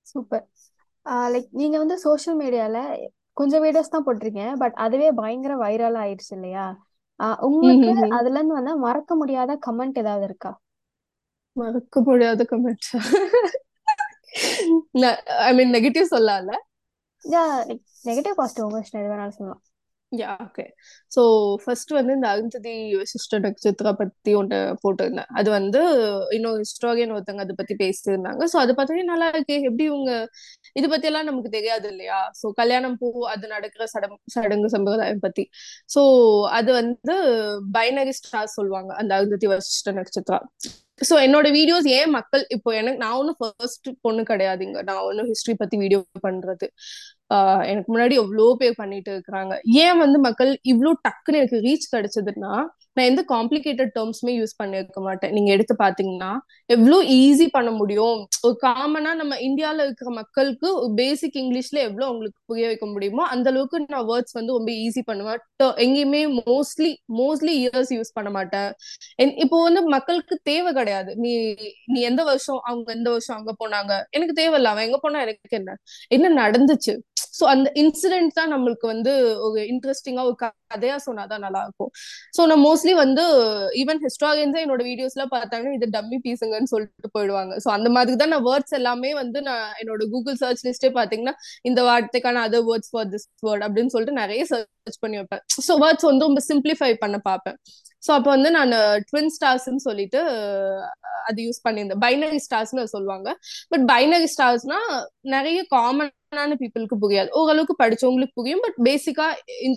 [0.08, 0.46] super
[1.34, 2.78] like நீங்க வந்து சோஷியல் மீடியால
[3.40, 6.66] கொஞ்சம் வீடியோஸ் தான் போட்டிருக்கீங்க பட் அதுவே பயங்கர வைரல் ஆயிடுச்சு இல்லையா?
[7.48, 10.52] உங்களுக்கு அதுல இருந்து வந்து மறக்க முடியாத கமெண்ட் ஏதாவது இருக்கா?
[11.56, 12.92] மறக்க முடியாத கமெண்ட்ஸ்
[15.48, 16.54] ஐ மீன் நெகட்டிவ் சொல்லல?
[17.26, 17.44] யா
[18.10, 19.64] நெகட்டிவ் பாசிட்டிவ் எமோஷன் எது வேணாலும் சொல்லலாம்.
[20.12, 20.64] யா ஓகே
[21.12, 21.22] ஸோ
[21.64, 22.74] ஃபர்ஸ்ட் வந்து இந்த அருந்ததி
[23.12, 25.30] சிஸ்டர் நட்சத்திரா பத்தி ஒன்று போட்டிருந்தேன்.
[25.40, 25.82] அது வந்து
[26.38, 28.42] இன்னொரு ஹிஸ்டாரியன் ஒருத்தங்க அதை பத்தி பேசியிருந்தாங்க.
[28.54, 30.14] ஸோ அதை பார்த்தோன்னே நல்லா இருக்கே எப்படி இவங்க
[30.76, 35.44] இது பத்தி எல்லாம் நமக்கு தெரியாது இல்லையா ஸோ கல்யாணம் பூ அது நடக்கிற சடம் சடங்கு சம்பிரதாயம் பத்தி.
[35.96, 36.02] சோ
[36.50, 37.16] அது வந்து
[37.72, 38.92] பைனரி ஸ்டார் சொல்லுவாங்க.
[38.96, 40.46] அந்த அருந்ததி வசிஷ்ட நட்சத்திரம்.
[41.02, 45.56] ஸோ என்னோட வீடியோஸ் ஏன் மக்கள் இப்போ எனக்கு நான் ஒன்றும் ஃபர்ஸ்ட் பொண்ணு கிடையாதுங்க நான் ஒன்றும் ஹிஸ்டரி
[45.58, 46.68] பத்தி வீடியோ பண்றது.
[47.30, 49.54] ஆஹ் எனக்கு முன்னாடி எவ்வளோ பேர் பண்ணிட்டு இருக்கிறாங்க.
[49.84, 52.54] ஏன் வந்து மக்கள் இவ்வளோ டக்குன்னு எனக்கு ரீச் கிடைச்சதுன்னா
[53.00, 55.34] நான் எந்த காம்ப்ளிகேட்டட் டேர்ம்ஸுமே யூஸ் பண்ணிருக்க மாட்டேன்.
[55.38, 56.32] நீங்க எடுத்து பாத்தீங்கன்னா
[56.76, 58.18] எவ்வளவு ஈஸி பண்ண முடியும்?
[58.48, 60.70] ஒரு காமனா நம்ம இந்தியால இருக்கிற மக்களுக்கு
[61.02, 65.42] பேசிக் இங்கிலீஷ்ல எவ்வளவு உங்களுக்கு புரிய வைக்க முடியுமோ அந்த அளவுக்கு நான் வேர்ட்ஸ் வந்து ரொம்ப ஈஸி பண்ணுவேன்.
[65.86, 68.70] எங்கேயுமே மோஸ்ட்லி மோஸ்ட்லி இயர்ஸ் யூஸ் பண்ண மாட்டேன்.
[69.46, 71.12] இப்போ வந்து மக்களுக்கு தேவை கிடையாது.
[71.24, 71.32] நீ
[71.94, 73.94] நீ எந்த வருஷம் அவங்க எந்த வருஷம் அங்க போனாங்க?
[74.18, 74.72] எனக்கு தேவையில்ல.
[74.74, 75.78] அவன் எங்க போனா எனக்கு என்ன?
[76.18, 76.96] என்ன நடந்துச்சு?
[77.40, 79.14] ஸோ அந்த இன்சிடென்ட் தான் நம்மளுக்கு வந்து
[79.48, 80.38] ஒரு இன்ட்ரெஸ்டிங்கா ஒரு
[80.74, 81.92] கதையா சொன்னாதான் நல்லா இருக்கும்
[82.38, 83.24] ஸோ நான் மோஸ்ட்லி வந்து
[83.82, 87.54] ஈவன் ஹிஸ்டாரியன்ஸ் என்னோட வீடியோஸ்ல பார்த்தாங்கன்னா இது டம்மி பீஸுங்கன்னு சொல்லிட்டு போயிடுவாங்க.
[87.64, 91.36] ஸோ அந்த மாதிரி தான் நான் வேர்ட்ஸ் எல்லாமே வந்து நான் என்னோட கூகுள் சர்ச் லிஸ்டே பாத்தீங்கன்னா
[91.70, 95.44] இந்த வார்த்தைக்கான other words for this word அப்படின்னு சொல்லிட்டு நிறைய சர்ச் பண்ணி வைப்பேன்.
[95.68, 97.58] ஸோ வேர்ட்ஸ் வந்து ரொம்ப சிம்பிளிஃபை பண்ண பார்ப்பேன்.
[98.06, 98.74] ஸோ அப்போ வந்து நான்
[99.10, 100.20] ட்வின் ஸ்டார்ஸ்ன்னு சொல்லிட்டு
[101.30, 102.02] அது யூஸ் பண்ணியிருந்தேன்.
[102.06, 103.30] பைனரி ஸ்டார்ஸ்னு சொல்லுவாங்க.
[103.72, 104.80] பட் பைனரி ஸ்டார்ஸ்னா
[105.36, 107.30] நிறைய காமன் காமனான பீப்புளுக்கு புரியாது.
[107.32, 108.64] ஓரளவுக்கு படிச்சவங்களுக்கு புரியும்.
[108.66, 109.28] பட் பேசிக்கா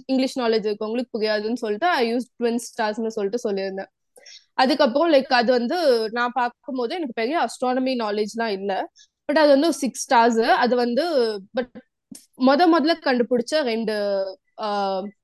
[0.07, 3.91] இங்கிலீஷ் நாலேஜ் இருக்கவங்களுக்கு புரியாதுன்னு சொல்லிட்டு ஐ யூஸ் ட்வின் ஸ்டார்ஸ்னு சொல்லிட்டு சொல்லியிருந்தேன்.
[4.55, 5.77] அதுக்கப்புறம் லைக் அது வந்து
[6.11, 8.79] நான் பார்க்கும்போது எனக்கு பெரிய அஸ்ட்ரானமி நாலேஜ்லாம் இல்லை.
[9.29, 11.05] பட் அது வந்து சிக்ஸ் ஸ்டார்ஸ் அது வந்து
[11.53, 11.73] பட்
[12.47, 13.95] முத முதல்ல கண்டுபிடிச்ச ரெண்டு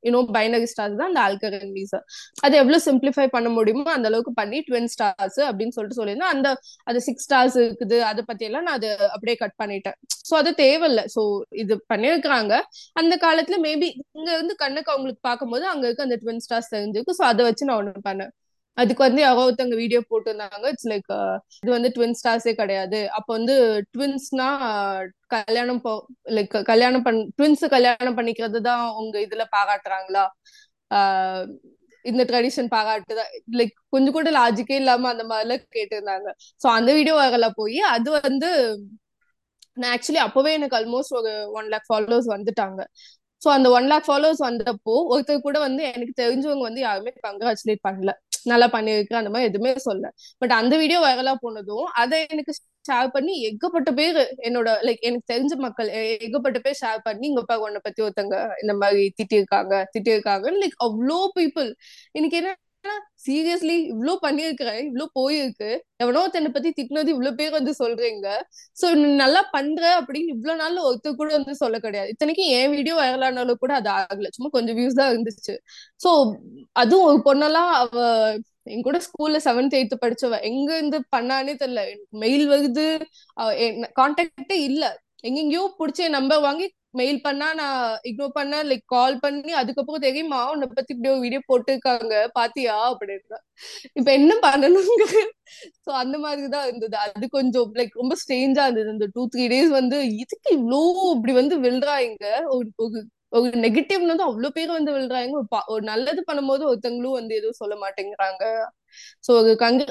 [0.06, 1.98] யூனோ பைனரி ஸ்டார்ஸ் தான் அந்த ஆல்கரன் வீசா
[2.46, 6.34] அது எவ்வளவு சிம்பிளிஃபை பண்ண முடியுமோ அந்த அளவுக்கு பண்ணி ட்வின் ஸ்டார்ஸ் அப்படின்னு சொல்லிட்டு சொல்லியிருந்தேன்.
[6.36, 6.48] அந்த
[6.90, 9.96] அது சிக்ஸ் ஸ்டார்ஸ் இருக்குது அதை பத்தி எல்லாம் நான் அது அப்படியே கட் பண்ணிட்டேன்.
[10.30, 11.02] சோ அது தேவையில்ல.
[11.16, 11.22] சோ
[11.62, 12.54] இது பண்ணிருக்காங்க
[13.02, 17.24] அந்த காலத்துல மேபி இங்க இருந்து கண்ணுக்கு அவங்களுக்கு பார்க்கும்போது அங்க இருக்க அந்த ட்வின் ஸ்டார்ஸ் தெரிஞ்சிருக்கு சோ
[17.32, 18.32] அதை வச்சு நான் ஒண்ணு பண்ணேன்.
[18.78, 20.64] அதுக்கு வந்து யாரோ ஒருத்தவங்க வீடியோ போட்டிருந்தாங்க.
[20.72, 23.00] இட்ஸ் லைக் uh, இது வந்து ட்வின் ஸ்டார்ஸே கிடையாது.
[23.18, 23.54] அப்ப வந்து
[23.94, 25.00] ட்வின்ஸ்னா uh,
[25.34, 25.92] கல்யாணம் போ
[26.36, 30.24] லைக் கல்யாணம் பண் ட்வின்ஸ் கல்யாணம் பண்ணிக்கிறது தான் உங்க இதுல பாராட்டுறாங்களா?
[30.90, 31.42] Uh,
[32.04, 33.24] இந்த ட்ரெடிஷன் பாராட்டுதா
[33.58, 36.28] லைக் கொஞ்சம் கூட லாஜிக்கே இல்லாம அந்த மாதிரிலாம் கேட்டிருந்தாங்க.
[36.62, 38.50] சோ அந்த வீடியோ வரல போய் அது வந்து
[39.80, 42.80] நான் ஆக்சுவலி அப்பவே எனக்கு ஆல்மோஸ்ட் ஒரு ஒன் லேக் ஃபாலோவர்ஸ் வந்துட்டாங்க.
[43.42, 48.12] ஸோ அந்த ஒன் லேக் ஃபாலோவர்ஸ் வந்தப்போ ஒருத்தர் கூட வந்து எனக்கு தெரிஞ்சவங்க வந்து யாருமே கங்க்ராச்சுலேட் பண்ணல.
[48.46, 50.10] நல்லா பண்ணிருக்கு அந்த மாதிரி எதுவுமே சொல்ல
[50.42, 52.52] பட் அந்த வீடியோ வைரலா போனதும் அதை எனக்கு
[52.84, 57.42] ஷேர் பண்ணி ஏகப்பட்ட பேர் என்னோட லைக் எனக்கு தெரிஞ்ச மக்கள் ஏ- ஏகப்பட்ட பேர் ஷேர் பண்ணி இங்க
[57.44, 60.26] பாரு உன்னை பத்தி ஒருத்தங்க இந்த மாதிரி திட்டிருக்காங்க திட்டிருக்காங்க
[60.58, 61.70] லைக் அவ்வளோ பீப்புள்
[62.14, 62.52] எனக்கு என்ன
[63.24, 65.70] சீரியஸ்லி இவ்ளோ பண்ணிருக்கிறேன் இவ்ளோ போயிருக்கு.
[65.98, 68.26] எவனோ தன்னை பத்தி திட்டினது இவ்ளோ பேர் வந்து சொல்றீங்க.
[68.76, 72.12] சோ நீ நல்லா பண்ற அப்படின்னு இவ்வளவு நாள்ல ஒருத்தர் கூட வந்து சொல்ல கிடையாது.
[72.14, 74.30] இத்தனைக்கும் என் வீடியோ வைரலானாலும் கூட அது ஆகல.
[74.36, 75.56] சும்மா கொஞ்சம் வியூஸ் தான் இருந்துச்சு.
[76.00, 76.10] சோ
[76.76, 77.96] அதுவும் ஒரு பொண்ணெல்லாம் அவ
[78.68, 80.38] என் கூட ஸ்கூல்ல செவன்த் எயித்து படிச்சவ.
[80.48, 81.82] எங்க இருந்து பண்ணானே தெரியல.
[82.22, 82.86] மெயில் வருது.
[83.98, 84.84] கான்டாக்டே இல்ல.
[85.24, 90.66] எங்கெங்கயோ புடிச்ச நம்பர் வாங்கி மெயில் பண்ணா நான் இக்னோர் பண்ண லைக் கால் பண்ணி அதுக்கப்புறம் தெரியுமா உன்னை
[90.68, 92.76] பத்தி இப்படி ஒரு வீடியோ போட்டிருக்காங்க பாத்தியா?
[92.90, 93.38] அப்படின்னு
[93.98, 95.04] இப்ப என்ன பண்ணணுங்க
[95.84, 96.96] சோ அந்த மாதிரிதான் இருந்தது.
[97.06, 98.90] அது கொஞ்சம் லைக் ரொம்ப ஸ்ட்ரேஞ்சா இருந்தது.
[98.90, 102.24] அந்த டூ த்ரீ டேஸ் வந்து இதுக்கு இவ்வளவு இப்படி வந்து விழுறாங்க.
[102.48, 102.68] ஒரு
[103.32, 105.32] ஒரு நெகட்டிவ்னு வந்து அவ்வளவு பேர் வந்து விழுறாங்க.
[105.40, 108.44] ஒரு ஒரு நல்லது பண்ணும்போது ஒருத்தங்களும் வந்து எதுவும் சொல்ல மாட்டேங்கிறாங்க.
[109.24, 109.82] சோ ஒரு கங்க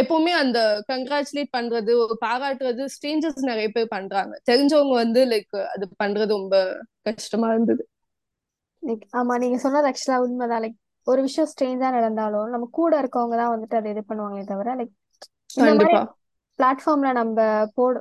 [0.00, 0.58] எப்பவுமே அந்த
[0.88, 4.34] கங்க்ராச்சுலேட் பண்றது ஒரு பாராட்டுறது ஸ்ட்ரேஞ்சர்ஸ் நிறைய பேர் பண்றாங்க.
[4.50, 6.56] தெரிஞ்சவங்க வந்து லைக் அது பண்றது ரொம்ப
[7.08, 7.82] கஷ்டமா இருந்தது.
[8.82, 10.62] லைக் ஆமா நீங்க சொன்னது ஆக்சுவலா உண்மைதான்.
[10.64, 14.94] லைக் ஒரு விஷயம் ஸ்ட்ரேஞ்சா நடந்தாலும் நம்ம கூட இருக்கவங்க தான் வந்துட்டு அதை இது பண்ணுவாங்களே தவிர லைக்
[15.56, 15.96] இந்த மாதிரி
[16.58, 17.38] பிளாட்ஃபார்ம்ல நம்ம
[17.76, 17.98] போடு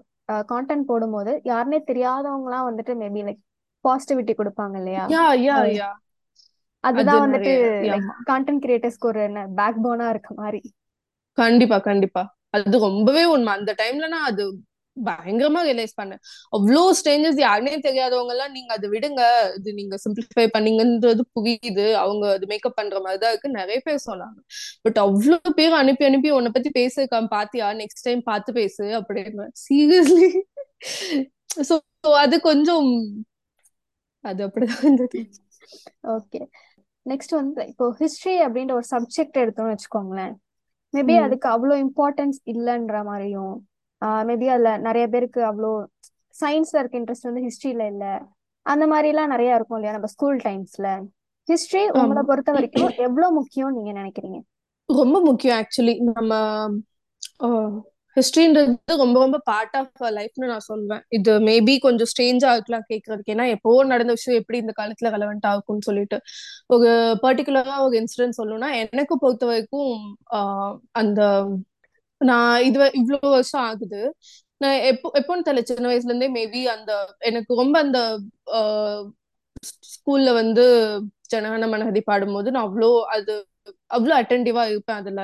[0.50, 3.42] கான்டென்ட் போடும்போது யாருனே தெரியாதவங்கலாம் வந்துட்டு மேபி லைக்
[3.86, 5.04] பாசிட்டிவிட்டி கொடுப்பாங்க இல்லையா?
[5.14, 5.90] யா யா யா
[6.84, 7.54] அதுதான் அது வந்துட்டு
[8.28, 10.62] கான்டென்ட் கிரியேட்டர்ஸ்க்கு ஒரு என்ன பேக் போனா இருக்க மாதிரி.
[11.38, 12.24] கண்டிப்பா கண்டிப்பா.
[12.50, 13.54] அது ரொம்பவே உண்மை.
[13.54, 14.44] அந்த டைம்ல நான் அது
[14.98, 16.22] பயங்கரமா ரியலைஸ் பண்ணேன்.
[16.52, 19.22] அவ்வளோ ஸ்ட்ரேஞ்சர்ஸ் யாருனே தெரியாதவங்க எல்லாம் நீங்க அதை விடுங்க.
[19.56, 21.94] இது நீங்க சிம்பிளிஃபை பண்ணீங்கன்றது புரியுது.
[21.94, 23.50] அவங்க அது மேக்கப் பண்ற மாதிரி தான் இருக்கு.
[23.50, 24.40] நிறைய பேர் சொன்னாங்க.
[24.82, 27.74] பட் அவ்வளோ பேர் அனுப்பி அனுப்பி உன்னை பத்தி பேசிருக்கான் பாத்தியா?
[27.74, 29.48] நெக்ஸ்ட் டைம் பார்த்து பேசு அப்படின்னு.
[29.66, 30.30] சீரியஸ்லி
[31.70, 31.76] சோ
[32.24, 32.90] அது கொஞ்சம்
[34.22, 35.20] அது அப்படிதான் இருந்தது.
[36.14, 36.42] ஓகே
[37.06, 40.34] நெக்ஸ்ட் வந்து இப்போ ஹிஸ்டரி அப்படின்ற ஒரு சப்ஜெக்ட் எடுத்தோம்னு வச்சுக்கோங்களேன்.
[40.94, 43.56] மேபி அதுக்கு அவ்வளோ இம்பார்ட்டன்ஸ் இல்லைன்ற மாதிரியும்
[44.22, 45.72] மேபி அதுல நிறைய பேருக்கு அவ்வளோ
[46.36, 48.06] சயின்ஸ்ல இருக்க இன்ட்ரெஸ்ட் வந்து ஹிஸ்டரியில இல்ல.
[48.66, 50.88] அந்த மாதிரி எல்லாம் நிறைய இருக்கும் இல்லையா நம்ம ஸ்கூல் டைம்ஸ்ல
[51.48, 54.40] ஹிஸ்டரி உங்களை பொறுத்த வரைக்கும் எவ்வளவு முக்கியம் நீங்க நினைக்கிறீங்க?
[54.90, 56.34] ரொம்ப முக்கியம் ஆக்சுவலி நம்ம
[58.18, 61.04] ஹிஸ்ட்ரின்றது ரொம்ப ரொம்ப பார்ட் ஆஃப் லைஃப்னு நான் சொல்வேன்.
[61.10, 65.88] இது மேபி கொஞ்சம் ஸ்ட்ரேஞ்சா இருக்கலாம் கேட்கறதுக்கு ஏன்னா எப்போ நடந்த விஷயம் எப்படி இந்த காலத்துல ரெலவெண்ட் ஆகும்னு
[65.90, 66.18] சொல்லிட்டு.
[66.68, 66.90] ஒரு
[67.24, 69.94] பர்டிகுலரா ஒரு இன்சிடென்ட் சொல்லணும்னா எனக்கு பொறுத்த வரைக்கும்
[70.38, 71.22] ஆஹ் அந்த
[72.22, 74.02] நான் இது இவ்வளவு வருஷம் ஆகுது.
[74.62, 75.64] நான் எப்போ எப்போன்னு தெரியல.
[75.64, 78.00] சின்ன வயசுல இருந்தே மேபி அந்த எனக்கு ரொம்ப அந்த
[79.94, 80.64] ஸ்கூல்ல வந்து
[81.30, 83.34] ஜனகன மனகதி பாடும்போது நான் அவ்வளோ அது
[83.92, 85.22] அவ்வளோ அட்டென்டிவா இருப்பேன் அதுல.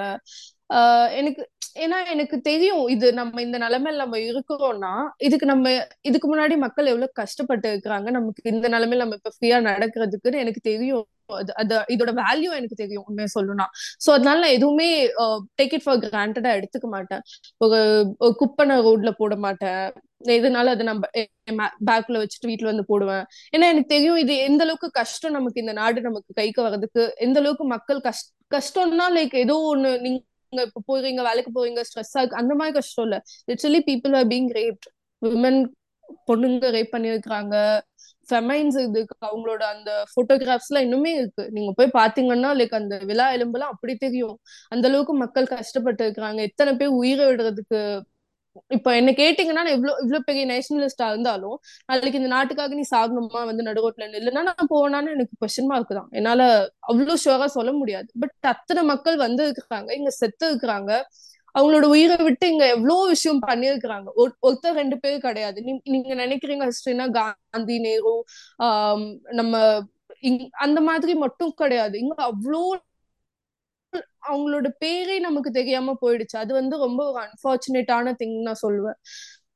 [1.20, 1.44] எனக்கு
[1.84, 4.92] ஏன்னா எனக்கு தெரியும் இது நம்ம இந்த நிலைமையில நம்ம இருக்கிறோம்னா
[5.28, 5.68] இதுக்கு நம்ம
[6.10, 11.06] இதுக்கு முன்னாடி மக்கள் எவ்வளவு கஷ்டப்பட்டு இருக்கிறாங்க நமக்கு இந்த நிலைமையில நம்ம இப்ப ஃப்ரீயா நடக்கிறதுக்குன்னு எனக்கு தெரியும்.
[11.60, 13.68] அது இதோட வேல்யூ எனக்கு தெரியும் உண்மையை சொல்லணும்னா.
[14.06, 14.88] சோ அதனால நான் எதுவுமே
[15.60, 17.24] டேக் இட் ஃபார் கிராண்டடா எடுத்துக்க மாட்டேன்.
[17.62, 17.80] ஒரு
[18.42, 19.84] குப்பனை ரோட்ல போட மாட்டேன்.
[20.38, 21.06] எதனால அதை நம்ம
[21.90, 23.24] பேக்ல வச்சுட்டு வீட்டுல வந்து போடுவேன்.
[23.56, 27.66] ஏன்னா எனக்கு தெரியும் இது எந்த அளவுக்கு கஷ்டம் நமக்கு இந்த நாடு நமக்கு கைக்கு வர்றதுக்கு எந்த அளவுக்கு
[27.76, 30.20] மக்கள் கஷ்ட கஷ்டம்னா லைக் ஏதோ ஒண்ணு நீங்க
[30.62, 33.18] இப்ப போறீங்க வேலைக்கு போறீங்க ஸ்ட்ரெஸ் ஆகு அந்த மாதிரி கஷ்டம் இல்ல.
[33.48, 34.88] Literally people are being raped
[35.22, 35.60] women
[36.28, 37.56] பொண்ணுங்க ரேப் பண்ணிருக்காங்க
[38.30, 41.44] ஃபெமைன்ஸ் இதுக்கு அவங்களோட அந்த போட்டோகிராஃப்ஸ் எல்லாம் இன்னுமே இருக்கு.
[41.52, 44.36] நீங்க போய் பாத்தீங்கன்னா லைக் அந்த விழா எலும்பெல்லாம் அப்படி தெரியும்.
[44.70, 47.80] அந்த அளவுக்கு மக்கள் கஷ்டப்பட்டு இருக்கிறாங்க எத்தனை பேர் உயிரை விடுறதுக்கு
[48.70, 53.64] இப்ப என்ன கேட்டீங்கன்னா நான் இவ்வளவு இவ்வளவு பெரிய நேஷனலிஸ்டா இருந்தாலும் நாளைக்கு இந்த நாட்டுக்காக நீ சாகணுமா வந்து
[53.64, 56.10] நடுரோட்ல நில்லுனா நான் போனான்னு எனக்கு கொஸ்டின் மார்க் தான்.
[56.12, 56.42] என்னால
[56.90, 58.10] அவ்வளவு ஷுவரா சொல்ல முடியாது.
[58.22, 60.92] பட் அத்தனை மக்கள் வந்து இருக்கிறாங்க இங்க செத்து இருக்கிறாங்க
[61.56, 64.08] அவங்களோட உயிரை விட்டு இங்க எவ்வளவு விஷயம் பண்ணியிருக்கிறாங்க.
[64.44, 65.58] ஒருத்தர் ரெண்டு பேர் கிடையாது.
[65.94, 68.14] நீங்க நினைக்கிறீங்க ஹிஸ்டரினா காந்தி நேரு
[68.66, 69.54] ஆஹ் நம்ம
[70.66, 71.96] அந்த மாதிரி மட்டும் கிடையாது.
[72.00, 72.62] இங்க அவ்வளோ
[74.24, 76.36] அவங்களோட பேரே நமக்கு தெரியாம போயிடுச்சு.
[76.38, 78.98] அது வந்து ரொம்ப ஒரு அன்பார்ச்சுனேட்டான திங் நான் சொல்லுவேன்.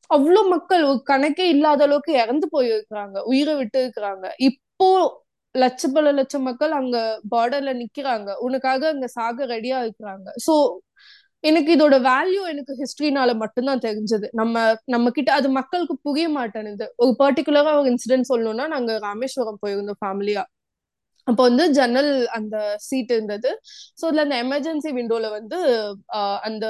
[0.09, 3.17] அவ்வளவு மக்கள் ஒரு கணக்கே இல்லாத அளவுக்கு இறந்து போயிருக்கிறாங்க.
[3.25, 4.25] உயிரை விட்டு இருக்கிறாங்க.
[4.49, 4.89] இப்போ
[5.55, 6.97] லட்ச பல லட்சம் மக்கள் அங்க
[7.35, 8.29] பார்டர்ல நிக்கிறாங்க.
[8.39, 10.27] உனக்காக அங்க சாக ரெடியா இருக்கிறாங்க.
[10.47, 10.53] சோ
[11.43, 14.27] எனக்கு இதோட வேல்யூ எனக்கு ஹிஸ்டரினால மட்டும்தான் தெரிஞ்சது.
[14.33, 20.01] நம்ம நம்ம கிட்ட அது மக்களுக்கு புரிய மாட்டேனுது ஒரு பர்டிகுலரா ஒரு இன்சிடென்ட் சொல்லணும்னா நாங்க ராமேஸ்வரம் போயிருந்தோம்
[20.03, 20.43] ஃபேமிலியா
[21.27, 23.49] அப்போ வந்து ஜன்னல் அந்த சீட் இருந்தது.
[23.95, 25.57] ஸோ அதுல அந்த எமர்ஜென்சி விண்டோல வந்து
[26.43, 26.65] அந்த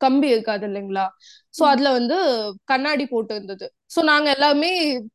[0.00, 1.06] கம்பி இருக்காது இல்லைங்களா?
[1.54, 2.16] சோ அதுல வந்து
[2.64, 3.66] கண்ணாடி போட்டு இருந்தது.
[3.90, 4.68] சோ நாங்க எல்லாமே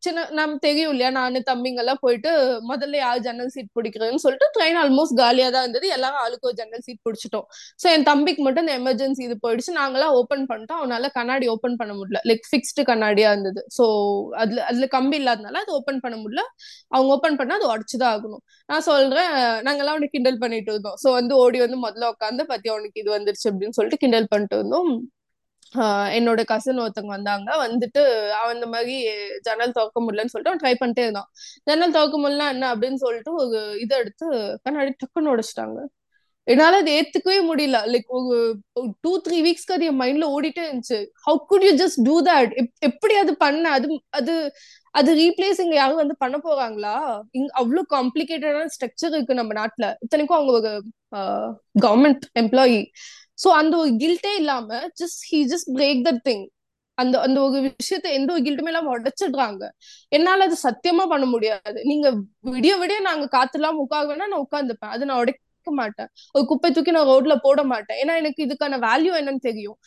[0.05, 1.09] சின்ன நம்ம தெரியும் இல்லையா?
[1.17, 2.31] நானு தம்பிங்க எல்லாம் போயிட்டு
[2.71, 5.88] முதல்ல யார் ஜன்னல் சீட் பிடிக்கிறதுன்னு சொல்லிட்டு ட்ரெயின் ஆல்மோஸ்ட் காலியா தான் இருந்தது.
[5.97, 7.45] எல்லாரும் ஆளுக்கு ஒரு ஜன்னல் சீட் பிடிச்சிட்டோம்.
[7.81, 9.71] சோ என் தம்பிக்கு மட்டும் இந்த எமர்ஜென்சி இது போயிடுச்சு.
[9.79, 10.81] நாங்களாம் ஓப்பன் பண்ணிட்டோம்.
[10.81, 12.21] அவனால கண்ணாடி ஓப்பன் பண்ண முடியல.
[12.31, 13.63] லைக் ஃபிக்ஸ்டு கண்ணாடியா இருந்தது.
[13.77, 13.85] சோ
[14.43, 16.43] அதுல அதுல கம்பி இல்லாதனால அது ஓப்பன் பண்ண முடியல.
[16.95, 18.43] அவங்க ஓப்பன் பண்ணா அது உடச்சுதான் ஆகணும்.
[18.69, 19.33] நான் சொல்றேன்
[19.67, 20.97] நாங்கெல்லாம் அவனுக்கு கிண்டல் பண்ணிட்டு இருந்தோம்.
[21.03, 24.93] சோ வந்து ஓடி வந்து முதல்ல உட்காந்து பத்தி அவனுக்கு இது வந்துருச்சு அப்படின்னு சொல்லிட்டு கிண்டல் பண்ணிட்டு இருந்தோம்.
[26.17, 27.49] என்னோட கசன் ஒருத்தவங்க வந்தாங்க.
[27.65, 28.01] வந்துட்டு
[28.39, 28.95] அவன் இந்த மாதிரி
[29.41, 31.30] ஜன்னல் திறக்க முடியலன்னு சொல்லிட்டு அவன் ட்ரை பண்ணிட்டே இருந்தான்.
[31.69, 34.28] ஜன்னல் திறக்க முடியல என்ன அப்படின்னு சொல்லிட்டு ஒரு இதை எடுத்து
[34.63, 35.80] கண்ணாடி டக்குன்னு உடைச்சிட்டாங்க.
[36.47, 37.78] என்னால அது ஏத்துக்கவே முடியல.
[37.93, 38.36] லைக் ஒரு
[39.01, 40.99] டூ த்ரீ வீக்ஸ்க்கு அது என் மைண்ட்ல ஓடிட்டே இருந்துச்சு.
[41.28, 43.63] How could you just do that எப்படி அது பண்ண?
[43.69, 44.34] அது அது
[44.91, 46.93] அது ரீப்ளேஸ் இங்க யாரும் வந்து பண்ண போறாங்களா?
[47.32, 49.88] இங்க அவ்வளவு காம்ப்ளிகேட்டடான ஸ்ட்ரக்சர் இருக்கு நம்ம நாட்டுல.
[49.99, 50.71] இத்தனைக்கும் அவங்க ஒரு
[51.86, 52.80] கவர்மெண்ட் எம்ப்ளாயி
[53.37, 54.69] சோ அந்த ஒரு கில்ட்டே இல்லாம
[55.01, 56.45] just he just break the thing
[56.97, 59.63] அந்த அந்த ஒரு விஷயத்த எந்த ஒரு கில்ட்டுமே இல்லாம உடைச்சிடுறாங்க.
[60.11, 61.79] என்னால அது சத்தியமா பண்ண முடியாது.
[61.83, 62.07] நீங்க
[62.51, 64.93] விடிய விடிய நாங்க காத்துலாம் உட்காக வேணா நான் உட்காந்துப்பேன்.
[64.95, 66.09] அது நான் உடைக்க மாட்டேன்.
[66.35, 67.99] ஒரு குப்பை தூக்கி நான் ரோட்ல போட மாட்டேன்.
[68.01, 69.77] ஏன்னா எனக்கு இதுக்கான வேல்யூ என்னன்னு தெரியும்.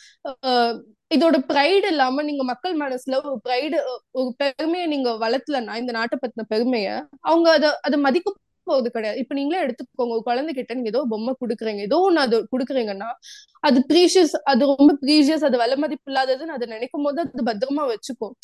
[1.11, 3.77] இதோட ப்ரைடு இல்லாம நீங்க மக்கள் மனசுல ஒரு ப்ரைடு
[4.19, 6.89] ஒரு பெருமையை நீங்க வளர்த்தலன்னா இந்த நாட்டை பத்தின பெருமைய
[7.21, 8.35] அவங்க அதை அதை மதிக்க
[8.69, 9.17] போகுது கிடையாது.
[9.23, 13.09] இப்ப நீங்களே எடுத்துக்கோங்க குழந்தை குழந்தைகிட்ட நீங்க ஏதோ பொம்மை கொடுக்குறீங்க ஏதோ ஒண்ணு அது கொடுக்குறீங்கன்னா
[13.63, 18.35] அது ப்ரீஷியஸ் அது ரொம்ப ப்ரீஷியஸ் அது விலை மதிப்பு இல்லாததுன்னு அதை நினைக்கும் போது அது பத்திரமா வச்சுக்கும்.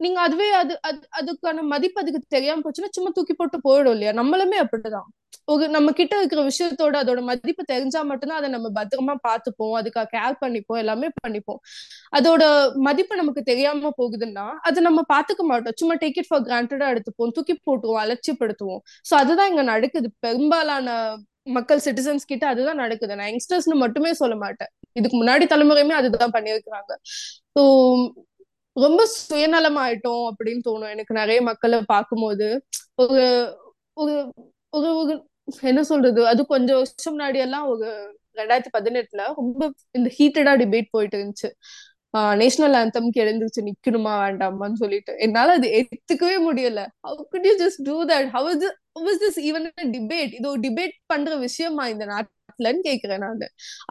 [0.00, 4.12] நீங்க அதுவே அது அது அதுக்கான மதிப்பு அதுக்கு தெரியாம போச்சுன்னா சும்மா தூக்கி போட்டு போயிடும் இல்லையா?
[4.20, 5.08] நம்மளுமே அப்படிதான்.
[5.52, 9.74] ஒரு நம்ம கிட்ட இருக்கிற விஷயத்தோட அதோட மதிப்பு தெரிஞ்சா மட்டும்தான் அதை நம்ம பத்திரமா பார்த்துப்போம்.
[9.80, 10.80] அதுக்காக கேர் பண்ணிப்போம்.
[10.82, 11.60] எல்லாமே பண்ணிப்போம்.
[12.18, 12.42] அதோட
[12.88, 15.76] மதிப்பு நமக்கு தெரியாம போகுதுன்னா அதை நம்ம பாத்துக்க மாட்டோம்.
[15.82, 17.34] சும்மா டேக் இட் ஃபார் கிராண்டடா எடுத்துப்போம்.
[17.38, 18.82] தூக்கி போட்டுவோம் அலட்சியப்படுத்துவோம்.
[19.10, 20.10] சோ அதுதான் இங்க நடக்குது.
[20.26, 20.88] பெரும்பாலான
[21.56, 23.16] மக்கள் சிட்டிசன்ஸ் கிட்ட அதுதான் நடக்குது.
[23.20, 24.70] நான் யங்ஸ்டர்ஸ்னு மட்டுமே சொல்ல மாட்டேன்.
[24.98, 26.92] இதுக்கு முன்னாடி தலைமுறையுமே அதுதான் பண்ணியிருக்கிறாங்க.
[27.56, 27.62] ஸோ
[28.76, 30.92] ரொம்ப சுயநலமாயிட்டோம் அப்படின்னு தோணும்.
[30.94, 32.48] எனக்கு நிறைய மக்களை பார்க்கும்போது.
[33.04, 33.24] ஒரு
[34.02, 34.14] ஒரு
[34.72, 35.14] ஒரு
[35.70, 36.20] என்ன சொல்றது?
[36.32, 37.88] அது கொஞ்சம் வருஷம் முன்னாடி எல்லாம் ஒரு
[38.38, 39.62] ரெண்டாயிரத்தி பதினெட்டுல ரொம்ப
[39.98, 41.48] இந்த ஹீட்டடா டிபேட் போயிட்டு இருந்துச்சு.
[42.40, 45.12] நேஷனல் ஆந்தம்க்கு எழுந்துருச்சு நிக்கணுமா வேண்டாமான்னு சொல்லிட்டு.
[45.26, 46.80] என்னால அது எடுத்துக்கவே முடியல.
[47.08, 48.64] How could you just do that how is
[48.98, 53.46] how is this even debate இது ஒரு டிபேட் பண்ற விஷயமா இந்த நாட்டுலன்னு கேக்குறேன் நான்.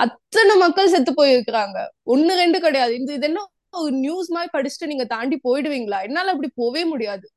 [0.06, 1.78] அத்தனை மக்கள் செத்து போயிருக்கிறாங்க.
[2.14, 2.94] ஒண்ணு ரெண்டு கிடையாது.
[3.00, 3.46] இந்த இது என்ன
[3.82, 6.00] ஒரு நியூஸ் மாதிரி படிச்சுட்டு நீங்க தாண்டி போயிடுவீங்களா?
[6.08, 7.28] என்னால அப்படி போவே முடியாது.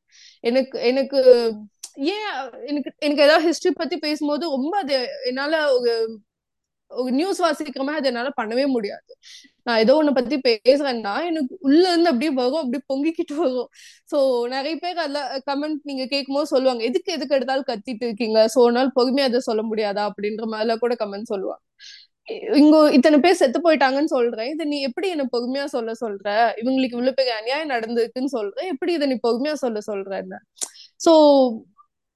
[0.50, 1.20] எனக்கு எனக்கு
[1.96, 2.26] ஏன்
[2.70, 4.96] எனக்கு எனக்கு ஏதாவது ஹிஸ்டரி பத்தி பேசும்போது ரொம்ப அது
[5.30, 5.92] என்னால ஒரு
[6.90, 9.10] ஒரு நியூஸ் வாசிக்கிற மாதிரி அது என்னால பண்ணவே முடியாது.
[9.66, 13.68] நான் ஏதோ ஒண்ணு பத்தி பேசுறேன்னா எனக்கு உள்ள இருந்து அப்படியே வரும் அப்படியே பொங்கிக்கிட்டு வரும்.
[14.12, 14.18] சோ
[14.54, 18.40] நிறைய பேர் அதுல கமெண்ட் நீங்க கேட்கும் போது சொல்லுவாங்க எதுக்கு எதுக்கு எடுத்தாலும் கத்திட்டு இருக்கீங்க?
[18.56, 20.04] சோ நாள் பொறுமையா அதை சொல்ல முடியாதா?
[20.10, 21.62] அப்படின்ற மாதிரிலாம் கூட கமெண்ட் சொல்லுவாங்க.
[22.60, 24.50] இங்க இத்தனை பேர் செத்து போயிட்டாங்கன்னு சொல்றேன்.
[24.54, 26.28] இதை நீ எப்படி என்ன பொறுமையா சொல்ல சொல்ற?
[26.62, 28.68] இவங்களுக்கு இவ்வளவு பெரிய அநியாயம் நடந்திருக்குன்னு சொல்றேன்.
[28.74, 30.40] எப்படி இதை நீ பொறுமையா சொல்ல சொல்ற என்ன
[31.06, 31.12] சோ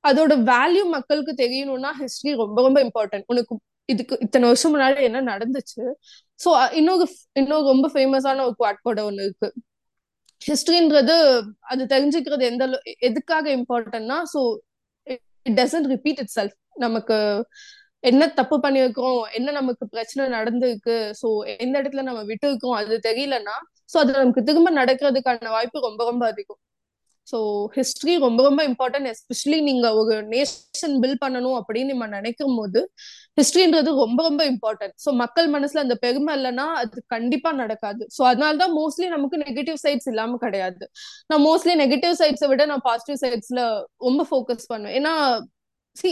[0.08, 3.54] அதோட வேல்யூ மக்களுக்கு தெரியணும்னா ஹிஸ்டரி ரொம்ப ரொம்ப இம்பார்ட்டன்ட் உனக்கு
[3.88, 5.82] இதுக்கு இத்தனை வருஷம் முன்னாடி என்ன நடந்துச்சு?
[6.40, 9.48] ஸோ இன்னொரு இன்னொரு ரொம்ப ஃபேமஸான ஒரு குவாட் ஒன்று இருக்கு.
[10.42, 11.14] ஹிஸ்டரின்றது
[11.72, 12.64] அது தெரிஞ்சுக்கிறது எந்த
[13.08, 14.40] எதுக்காக இம்பார்ட்டன்ட்னா so
[15.46, 17.16] it doesn't repeat itself நமக்கு
[18.04, 23.56] என்ன தப்பு பண்ணியிருக்கோம் என்ன நமக்கு பிரச்சனை நடந்திருக்கு ஸோ எந்த இடத்துல நம்ம விட்டு இருக்கோம் அது தெரியலன்னா
[23.92, 26.60] ஸோ அது நமக்கு திரும்ப நடக்கிறதுக்கான வாய்ப்பு ரொம்ப ரொம்ப அதிகம்.
[27.28, 27.38] ஸோ
[27.76, 32.80] ஹிஸ்ட்ரி ரொம்ப ரொம்ப இம்பார்ட்டன்ட் எஸ்பெஷலி நீங்க ஒரு நேஷன் பில் பண்ணணும் அப்படின்னு நம்ம நினைக்கும் போது
[33.38, 38.02] ஹிஸ்ட்ரின்றது ரொம்ப ரொம்ப இம்பார்ட்டன்ட் ஸோ மக்கள் மனசுல அந்த பெருமை இல்லைன்னா அது கண்டிப்பா நடக்காது.
[38.16, 40.84] ஸோ அதனாலதான் மோஸ்ட்லி நமக்கு நெகட்டிவ் சைட்ஸ் இல்லாம கிடையாது.
[41.30, 43.62] நான் மோஸ்ட்லி நெகட்டிவ் சைட்ஸை விட நான் பாசிட்டிவ் சைட்ஸ்ல
[44.08, 44.96] ரொம்ப ஃபோக்கஸ் பண்ணுவேன்.
[45.00, 45.14] ஏன்னா
[45.96, 46.08] சி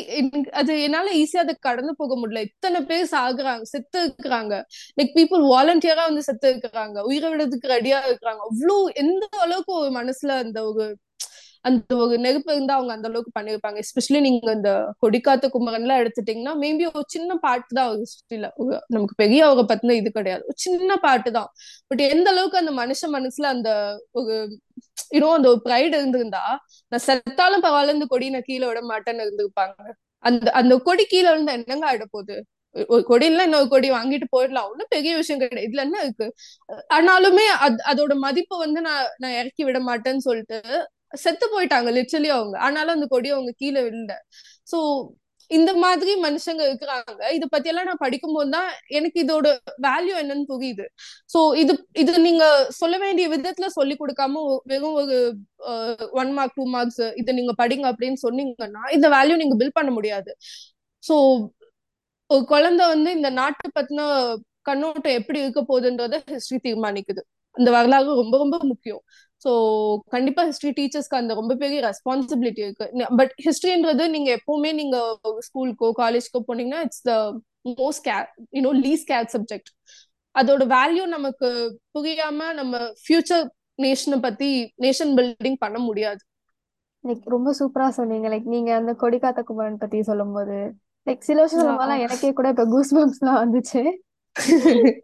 [0.61, 2.41] அது என்னால ஈஸியா அதை கடந்து போக முடியல.
[2.49, 4.55] இத்தனை பேர் சாகுறாங்க செத்து இருக்கிறாங்க.
[4.99, 6.97] லைக் பீப்புள் வாலண்டியரா வந்து செத்து இருக்கிறாங்க.
[7.11, 8.41] உயிரை விடுறதுக்கு ரெடியா இருக்கிறாங்க.
[8.49, 10.87] அவ்வளோ எந்த அளவுக்கு ஒரு மனசுல அந்த ஒரு
[11.67, 14.71] அந்த ஒரு நெருப்பு இருந்தா அவங்க அந்த அளவுக்கு பண்ணிருப்பாங்க எஸ்பெஷலி நீங்க இந்த
[15.03, 18.49] கொடிக்காத்த குமரன்லாம் எடுத்துட்டீங்கன்னா மேபி ஒரு சின்ன பாட்டு தான் அவர் ஹிஸ்டரியில
[18.95, 20.43] நமக்கு பெரிய அவங்க பத்தின இது கிடையாது.
[20.51, 21.51] ஒரு சின்ன பாட்டு தான்.
[21.91, 23.71] பட் எந்த அளவுக்கு அந்த மனுஷ மனசுல அந்த
[24.21, 24.35] ஒரு
[25.15, 26.43] யூனோ அந்த ஒரு ப்ரைடு இருந்திருந்தா
[26.93, 29.77] நான் செத்தாலும் பரவாயில்ல இந்த கொடி நான் கீழே விட மாட்டேன்னு இருந்திருப்பாங்க.
[30.25, 32.37] அந்த அந்த கொடி கீழே இருந்தா என்னங்க ஆயிட போகுது
[32.91, 34.67] ஒரு கொடியில இன்னொரு கொடி வாங்கிட்டு போயிடலாம்.
[34.71, 35.67] ஒன்றும் பெரிய விஷயம் கிடையாது.
[35.69, 36.27] இதுல என்ன இருக்கு?
[36.97, 40.59] ஆனாலுமே அது அதோட மதிப்பு வந்து நான் நான் இறக்கி விட மாட்டேன்னு சொல்லிட்டு
[41.25, 42.57] செத்து போயிட்டாங்க லிட்ரலி அவங்க.
[42.67, 44.15] ஆனாலும் அந்த கொடி அவங்க கீழே விழுந்த.
[44.73, 44.79] சோ
[45.51, 47.23] இந்த மாதிரி மனுஷங்க இருக்கிறாங்க.
[47.37, 49.49] இத பத்தி எல்லாம் நான் படிக்கும் போதுதான் எனக்கு இதோட
[49.87, 50.87] வேல்யூ என்னன்னு புரியுது.
[51.35, 52.45] சோ இது இது நீங்க
[52.81, 55.19] சொல்ல வேண்டிய விதத்துல சொல்லி கொடுக்காம வெறும் ஒரு
[56.23, 60.33] ஒன் மார்க் டூ மார்க்ஸ் இதை நீங்க படிங்க அப்படின்னு சொன்னீங்கன்னா இந்த வேல்யூ நீங்க பில் பண்ண முடியாது.
[61.03, 61.17] சோ
[62.31, 64.03] ஒரு குழந்தை வந்து இந்த நாட்டு பத்தின
[64.69, 67.23] கண்ணோட்டம் எப்படி இருக்க போகுதுன்றத ஹிஸ்டரி தீர்மானிக்குது.
[67.57, 69.03] அந்த வரலாறு ரொம்ப ரொம்ப முக்கியம்.
[69.43, 69.51] ஸோ
[70.09, 72.87] கண்டிப்பா ஹிஸ்டரி டீச்சர்ஸ்க்கு அந்த ரொம்ப பெரிய ரெஸ்பான்சிபிலிட்டி இருக்கு.
[73.19, 74.97] பட் ஹிஸ்டரின்றது நீங்க எப்பவுமே நீங்க
[75.49, 77.15] ஸ்கூலுக்கோ காலேஜ்க்கோ போனீங்கன்னா it's the
[77.79, 78.17] most K
[78.57, 79.71] you know least care subject
[80.35, 81.49] அதோட வேல்யூ நமக்கு
[81.95, 83.45] புரியாம நம்ம ஃபியூச்சர்
[83.79, 84.49] நேஷனை பத்தி
[84.83, 86.21] நேஷன் பில்டிங் பண்ண முடியாது.
[87.05, 88.27] லைக் ரொம்ப சூப்பரா சொன்னீங்க.
[88.29, 90.57] லைக் நீங்க அந்த கொடிக்காத்த குமரன் பத்தி சொல்லும்போது
[91.07, 93.83] லைக் சில சொல்லும்போது எனக்கே கூட இப்ப கூஸ் பம்ப்ஸ்லாம் வந்துச்சு.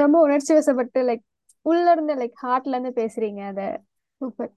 [0.00, 1.24] ரொம்ப உணர்ச்சி வசப்பட்டு லைக்
[1.66, 3.60] உள்ள இருந்து லைக் ஹார்ட்ல இருந்து பேசுறீங்க அத.
[4.20, 4.52] சூப்பர்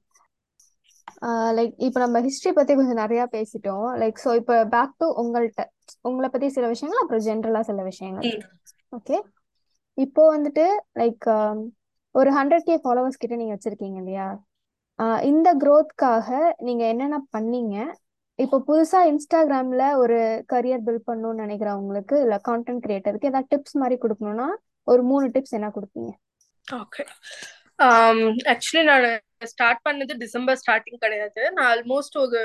[1.58, 3.86] லைக் இப்போ நம்ம ஹிஸ்டரி பத்தி கொஞ்சம் நிறைய பேசிட்டோம்.
[4.02, 5.64] லைக் ஸோ இப்போ பேக் டு உங்கள்கிட்ட
[6.10, 8.28] உங்களை பத்தி சில விஷயங்கள் அப்புறம் ஜென்ரலா சில விஷயங்கள்.
[8.98, 9.18] ஓகே
[9.98, 10.66] இப்போ வந்துட்டு
[11.02, 11.26] லைக்
[12.16, 14.28] ஒரு ஹண்ட்ரட் கே ஃபாலோவர்ஸ் கிட்ட நீங்க வச்சிருக்கீங்க இல்லையா?
[15.30, 16.30] இந்த க்ரோத்காக
[16.68, 17.76] நீங்க என்னென்ன பண்ணீங்க?
[18.40, 20.18] இப்போ புதுசா இன்ஸ்டாகிராம்ல ஒரு
[20.52, 24.48] கரியர் பில்ட் பண்ணணும்னு நினைக்கிறவங்களுக்கு இல்ல கான்டென்ட் கிரியேட்டருக்கு ஏதாவது டிப்ஸ் மாதிரி கொடுக்கணும்னா
[24.88, 26.12] ஒரு மூணு டிப்ஸ் என்ன கொடுப்பீங்க?
[26.68, 27.04] ஓகே
[28.52, 29.06] ஆக்சுவலி um, நான்
[29.52, 31.42] ஸ்டார்ட் பண்ணது டிசம்பர் ஸ்டார்டிங் கிடையாது.
[31.56, 32.40] நான் ஆல்மோஸ்ட் ஒரு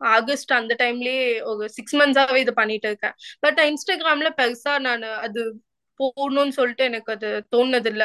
[0.00, 1.18] ஆகஸ்ட் அந்த டைம்லயே
[1.50, 3.14] ஒரு சிக்ஸ் மந்த்ஸாவே இது பண்ணிட்டு இருக்கேன்.
[3.44, 5.42] பட் இன்ஸ்டாகிராம்ல பெருசா நான் அது
[6.00, 8.04] போடணும்னு சொல்லிட்டு எனக்கு அது தோணுது இல்ல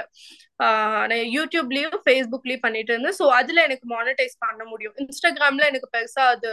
[1.12, 3.18] நான் யூடியூப்லயும் ஃபேஸ்புக்லயும் பண்ணிட்டு இருந்தேன்.
[3.22, 4.96] ஸோ அதுல எனக்கு மானிட்டைஸ் பண்ண முடியும்.
[5.06, 6.52] இன்ஸ்டாகிராம்ல எனக்கு பெருசா அது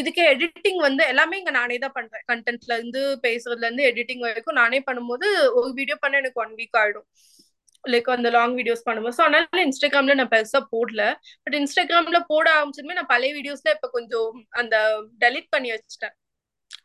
[0.00, 2.24] இதுக்கே எடிட்டிங் வந்து எல்லாமே இங்க நானே தான் பண்றேன்.
[2.30, 5.26] கண்டென்ட்ல இருந்து பேசுறதுல இருந்து எடிட்டிங் வரைக்கும் நானே பண்ணும்போது
[5.60, 7.08] ஒரு வீடியோ பண்ண எனக்கு ஒன் வீக் ஆயிடும்.
[7.88, 11.02] லைக் அந்த லாங் வீடியோஸ் பண்ணுவோம் ஸோ அதனால இன்ஸ்டாகிராம்ல நான் பெருசா போடல.
[11.44, 14.30] பட் இன்ஸ்டாகிராம்ல போட ஆரம்பிச்சதுமே நான் பழைய வீடியோஸ்ல இப்ப கொஞ்சம்
[14.62, 14.76] அந்த
[15.24, 16.14] டெலிட் பண்ணி வச்சுட்டேன்.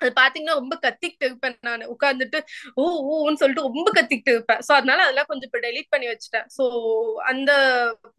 [0.01, 1.83] அது பாத்தீங்கன்னா ரொம்ப கத்திக்கிட்டு இருப்பேன் நான்.
[1.93, 2.39] உட்காந்துட்டு
[2.75, 2.83] ஓ
[3.15, 4.61] ஓன்னு சொல்லிட்டு ரொம்ப கத்திக்கிட்டு இருப்பேன்.
[4.67, 6.47] ஸோ அதனால அதெல்லாம் கொஞ்சம் இப்போ டெலிட் பண்ணி வச்சுட்டேன்.
[6.57, 6.63] ஸோ
[7.31, 7.51] அந்த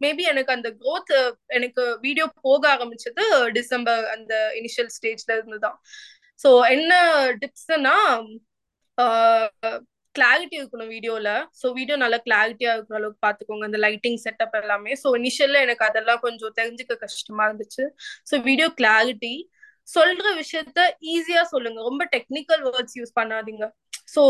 [0.03, 1.13] மேபி எனக்கு அந்த க்ரோத்
[1.57, 5.77] எனக்கு வீடியோ போக ஆரம்பிச்சது டிசம்பர் அந்த இனிஷியல் ஸ்டேஜ்ல இருந்துதான்.
[6.39, 6.93] ஸோ என்ன
[7.43, 7.95] டிப்ஸ்னா
[10.15, 11.29] கிளாரிட்டி இருக்கணும் வீடியோல
[11.61, 13.65] ஸோ வீடியோ நல்லா கிளாரிட்டியா இருக்கிற அளவுக்கு பாத்துக்கோங்க.
[13.69, 14.93] அந்த லைட்டிங் செட்டப் எல்லாமே.
[15.03, 17.85] ஸோ இனிஷியல்ல எனக்கு அதெல்லாம் கொஞ்சம் தெரிஞ்சுக்க கஷ்டமா இருந்துச்சு.
[18.31, 19.33] ஸோ வீடியோ கிளாரிட்டி
[19.87, 20.79] சொல்ற விஷயத்த
[21.15, 21.79] ஈஸியா சொல்லுங்க.
[21.89, 23.65] ரொம்ப டெக்னிக்கல் வேர்ட்ஸ் யூஸ் பண்ணாதீங்க.
[24.13, 24.21] ஸோ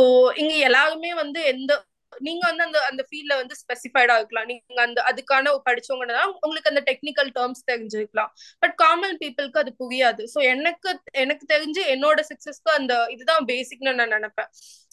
[0.42, 1.72] இங்க எல்லாருமே வந்து எந்த
[2.20, 4.46] நீங்க வந்து அந்த அந்த ஃபீல்ட்ல வந்து ஸ்பெசிஃபைடா இருக்கலாம்.
[4.46, 8.32] நீங்க அந்த அதுக்கான படிச்சவங்கன்னா உங்களுக்கு அந்த டெக்னிக்கல் டேர்ம்ஸ் தெரிஞ்சிருக்கலாம்.
[8.60, 10.24] பட் காமன் பீப்புளுக்கு அது புரியாது.
[10.34, 14.50] ஸோ எனக்கு எனக்கு தெரிஞ்சு என்னோட சக்சஸ்க்கு அந்த இதுதான் பேசிக்னு நான் நினைப்பேன்.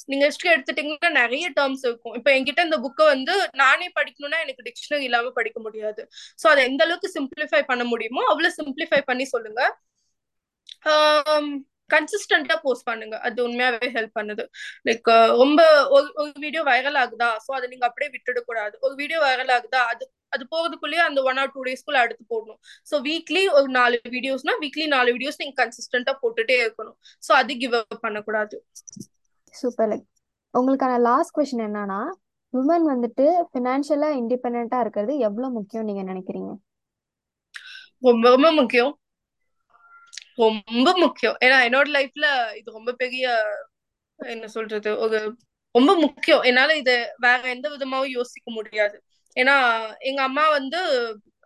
[0.08, 2.14] நீங்க ஹிஸ்டரி எடுத்துட்டீங்கன்னா நிறைய டேர்ம்ஸ் இருக்கும்.
[2.14, 6.02] இப்போ என்கிட்ட இந்த புக்கை வந்து நானே படிக்கணும்னா எனக்கு டிக்ஷனரி இல்லாம படிக்க முடியாது.
[6.42, 9.62] ஸோ அதை எந்த அளவுக்கு சிம்பிளிஃபை பண்ண முடியுமோ அவ்வளவு சிம்பிளிஃபை பண்ணி சொல்லுங்க.
[11.94, 13.16] கன்சிஸ்டண்டா போஸ்ட் பண்ணுங்க.
[13.26, 14.44] அது உண்மையாவே ஹெல்ப் பண்ணுது.
[14.88, 15.10] லைக்
[15.42, 15.60] ரொம்ப
[15.96, 17.30] ஒரு ஒரு வீடியோ வைரல் ஆகுதா?
[17.46, 19.82] ஸோ அதை நீங்க அப்படியே விட்டுட கூடாது ஒரு வீடியோ வைரல் ஆகுதா?
[19.92, 22.60] அது அது போகிறதுக்குள்ளேயே அந்த ஒன் ஆர் டூ டேஸ்க்குள்ள அடுத்து போடணும்.
[22.90, 26.96] ஸோ வீக்லி ஒரு நாலு வீடியோஸ்னா வீக்லி நாலு வீடியோஸ் நீங்க கன்சிஸ்டண்டா போட்டுட்டே இருக்கணும்.
[27.22, 28.58] ஸோ அது கிவ் அப் பண்ணக்கூடாது.
[29.54, 30.06] சூப்பர் லைக்
[30.54, 32.00] உங்களுக்கான லாஸ்ட் கொஸ்டின் என்னன்னா
[32.54, 36.50] உமன் வந்துட்டு ஃபினான்ஷியலா இண்டிபெண்டா இருக்கிறது எவ்வளவு முக்கியம் நீங்க நினைக்கிறீங்க?
[38.06, 38.92] ரொம்ப ரொம்ப முக்கியம்.
[40.38, 41.36] ரொம்ப முக்கியம்.
[41.40, 43.24] ஏன்னா என்னோட லைஃப்ல இது ரொம்ப பெரிய
[44.20, 45.18] என்ன சொல்றது ஒரு
[45.74, 46.42] ரொம்ப முக்கியம்.
[46.42, 48.96] என்னால இது வேற எந்த விதமாவும் யோசிக்க முடியாது.
[49.36, 49.56] ஏன்னா
[50.00, 50.80] எங்க அம்மா வந்து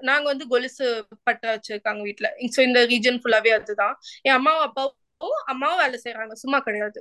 [0.01, 0.87] நாங்க வந்து கொலுசு
[1.25, 3.95] பட்ட வச்சிருக்காங்க வீட்டுல ஸோ இந்த ரீஜன் ஃபுல்லாவே அதுதான்.
[4.23, 4.97] என் அம்மாவும் அப்பாவும்
[5.47, 6.99] அம்மாவும் வேலை செய்யறாங்க சும்மா கிடையாது.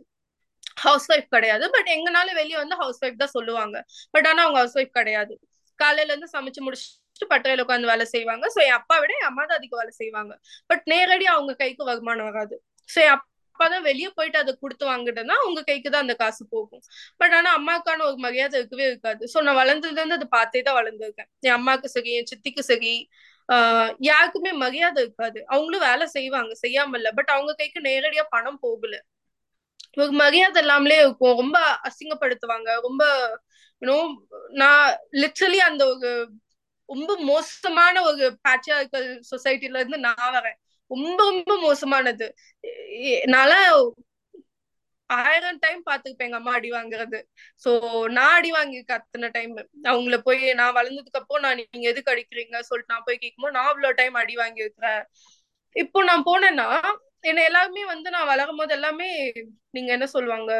[0.79, 1.69] ஹவுஸ் ஒய்ஃப் கிடையாது.
[1.69, 3.77] பட் எங்கனாலும் வெளியே வந்து ஹவுஸ் ஒய்ஃப் தான் சொல்லுவாங்க.
[4.11, 5.33] பட் ஆனா அவங்க ஹவுஸ் ஒய்ஃப் கிடையாது.
[5.79, 6.87] காலையில இருந்து சமைச்சு முடிச்சு
[7.33, 8.45] பட்டறையில உட்காந்து வேலை செய்வாங்க.
[8.55, 10.33] சோ என் அப்பா விட என் அம்மா தான் அதிகம் வேலை செய்வாங்க.
[10.67, 12.55] பட் நேரடி அவங்க கைக்கு வருமானம் வராது.
[12.89, 16.81] சோ என் அப்பா தான் வெளியே போயிட்டு அதை கொடுத்து வாங்கிட்டேன்னா உங்க கைக்கு தான் அந்த காசு போகும்.
[17.17, 19.23] பட் ஆனா அம்மாக்கான ஒரு மரியாதை இருக்கவே இருக்காது.
[19.33, 21.29] சோ நான் வளர்ந்ததுல இருந்து அதை பார்த்தே தான் வளர்ந்துருக்கேன்.
[21.39, 22.93] என் அம்மாவுக்கு சரி என் சித்திக்கு சரி
[23.49, 25.45] ஆஹ் யாருக்குமே மரியாதை இருக்காது.
[25.47, 27.11] அவங்களும் வேலை செய்வாங்க செய்யாம இல்ல.
[27.11, 28.95] பட் அவங்க கைக்கு நேரடியா பணம் போகல.
[29.97, 31.35] ஒரு மரியாதை இல்லாமலே இருக்கும்.
[31.37, 31.57] ரொம்ப
[31.89, 32.69] அசிங்கப்படுத்துவாங்க.
[32.81, 33.03] ரொம்ப
[33.81, 33.97] யூனோ
[34.51, 36.09] நான் லிட்ரலி அந்த ஒரு
[36.89, 40.57] ரொம்ப மோசமான ஒரு பேட்ரியார்கல் சொசைட்டில இருந்து நான் வரேன்.
[40.91, 42.27] ரொம்ப ரொம்ப மோசமானது.
[43.23, 43.53] என்னால
[45.09, 47.19] ஆயிரம் டைம் பாத்துருப்பேன் எங்க அம்மா அடி வாங்குறது.
[47.63, 47.71] சோ
[48.17, 49.51] நான் அடி வாங்கியிருக்கேன் அத்தனை டைம்
[49.91, 52.59] அவங்கள போய் நான் வளர்ந்ததுக்கு அப்புறம் நான் நீங்க எதுக்கு அடிக்கிறீங்க?
[52.69, 55.03] சொல்லிட்டு நான் போய் கேட்கும்போது நான் அவ்வளவு டைம் அடி வாங்கியிருக்கிறேன்.
[55.75, 56.67] இப்போ நான் போனேன்னா
[57.29, 59.07] என்ன எல்லாருமே வந்து நான் வளரும் போது எல்லாமே
[59.75, 60.51] நீங்க என்ன சொல்லுவாங்க?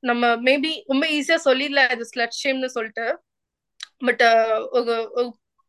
[0.00, 3.06] நம்ம மேபி ரொம்ப ஈஸியா சொல்லிடல இது ஸ்லட் ஷேம்னு சொல்லிட்டு.
[4.06, 4.22] பட்
[4.78, 4.94] ஒரு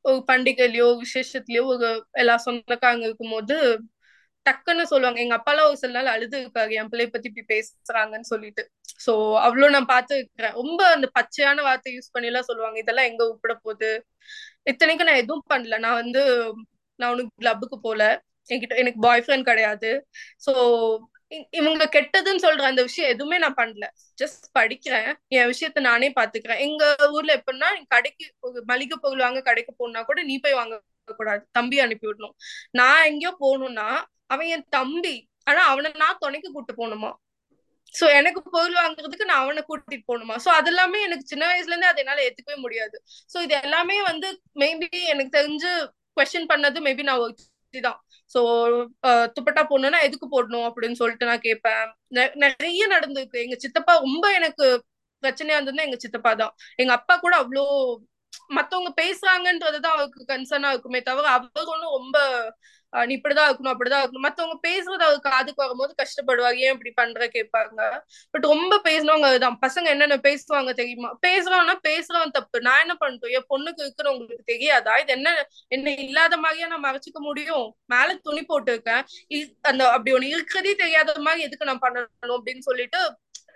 [0.06, 3.56] ஒரு பண்டிகைலயோ விசேஷத்துலயோ ஒரு எல்லா சொந்தக்காரங்க இருக்கும்போது
[4.46, 5.20] டக்குன்னு சொல்லுவாங்க.
[5.20, 8.64] எங்க அப்பாலாம் ஒரு சில நாள் அழுது இருக்காரு என் பிள்ளைய பத்தி இப்படி பேசுறாங்கன்னு சொல்லிட்டு.
[9.06, 9.12] சோ
[9.46, 12.78] அவ்வளவு நான் பார்த்து இருக்கிறேன் ரொம்ப அந்த பச்சையான வார்த்தை யூஸ் பண்ணி எல்லாம் சொல்லுவாங்க.
[12.80, 13.92] இதெல்லாம் எங்க உப்பிட போகுது?
[14.64, 15.78] இத்தனைக்கும் நான் எதுவும் பண்ணல.
[15.86, 16.24] நான் வந்து
[17.00, 18.02] நான் உனக்கு கிளப்புக்கு போல.
[18.50, 19.90] என்கிட்ட எனக்கு பாய் ஃப்ரெண்ட் கிடையாது.
[20.46, 20.52] சோ
[21.32, 23.86] இவங்க கெட்டதுன்னு சொல்ற அந்த விஷயம் எதுவுமே நான் பண்ணல.
[24.22, 25.10] ஜஸ்ட் படிக்கிறேன்.
[25.38, 26.62] என் விஷயத்த நானே பாத்துக்கிறேன்.
[26.68, 26.84] எங்க
[27.16, 28.26] ஊர்ல எப்படின்னா கடைக்கு
[28.72, 30.76] மளிகை பொருள் வாங்க கடைக்கு போனா கூட நீ போய் வாங்க
[31.20, 31.44] கூடாது.
[31.52, 32.36] தம்பி அனுப்பி விடணும்.
[32.80, 33.88] நான் எங்கேயோ போகணும்னா
[34.34, 35.16] அவன் என் தம்பி.
[35.44, 37.12] ஆனா அவனை நான் துணைக்கு கூட்டு போகணுமா?
[37.96, 40.36] சோ எனக்கு பொருள் வாங்குறதுக்கு நான் அவனை கூட்டிட்டு போகணுமா?
[40.46, 42.98] சோ அது எல்லாமே எனக்கு சின்ன வயசுல இருந்தே அதை என்னால ஏத்துக்கவே முடியாது.
[43.34, 44.28] சோ இது எல்லாமே வந்து
[44.64, 45.72] மேபி எனக்கு தெரிஞ்சு
[46.18, 47.24] கொஸ்டின் பண்ணது மேபி நான்
[47.78, 48.00] தான்
[48.36, 48.40] சோ
[49.36, 51.84] துப்பட்டா போடணும்னா எதுக்கு போடணும் அப்படின்னு சொல்லிட்டு நான் கேட்பேன்.
[52.36, 53.38] நிறைய நடந்திருக்கு.
[53.46, 54.66] எங்க சித்தப்பா ரொம்ப எனக்கு
[55.24, 56.54] பிரச்சனையா இருந்ததுன்னா எங்க சித்தப்பா தான்.
[56.76, 57.64] எங்க அப்பா கூட அவ்வளோ
[58.50, 62.18] மத்தவங்க பேசுறாங்கன்றதுதான் அவருக்கு கன்சர்னா இருக்குமே தவிர அவர் ஒன்றும் ரொம்ப
[62.92, 67.82] நீ இப்படிதான் இருக்கணும் அப்படிதான் இருக்கணும் மத்தவங்க பேசுறது அவர் காதுக்கு வரும்போது கஷ்டப்படுவாங்க ஏன் இப்படி பண்ற கேட்பாங்க.
[68.32, 69.60] பட் ரொம்ப பேசினவங்க அதுதான்.
[69.66, 71.10] பசங்க என்னென்ன பேசுவாங்க தெரியுமா?
[71.28, 72.62] பேசுறோம்னா பேசுறவன் தப்பு.
[72.62, 73.36] நான் என்ன பண்ணிட்டோம்?
[73.38, 74.96] என் பொண்ணுக்கு இருக்கிறவங்களுக்கு தெரியாதா?
[74.98, 75.36] இது என்ன
[75.68, 77.68] என்ன இல்லாத மாதிரியா நான் மறைச்சிக்க முடியும்?
[77.86, 79.04] மேல துணி போட்டு இருக்கேன்
[79.62, 83.02] அந்த அப்படி ஒண்ணு இருக்கிறதே தெரியாத மாதிரி எதுக்கு நான் பண்ணணும் அப்படின்னு சொல்லிட்டு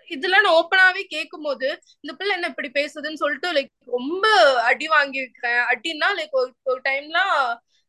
[0.08, 1.67] இதெல்லாம் நான் ஓப்பனாவே கேட்கும் போது
[2.00, 4.26] இந்த பிள்ளை என்ன இப்படி பேசுதுன்னு சொல்லிட்டு லைக் ரொம்ப
[4.62, 5.22] அடி வாங்கி
[5.74, 7.38] அடின்னா லைக் ஒரு டைம்லாம்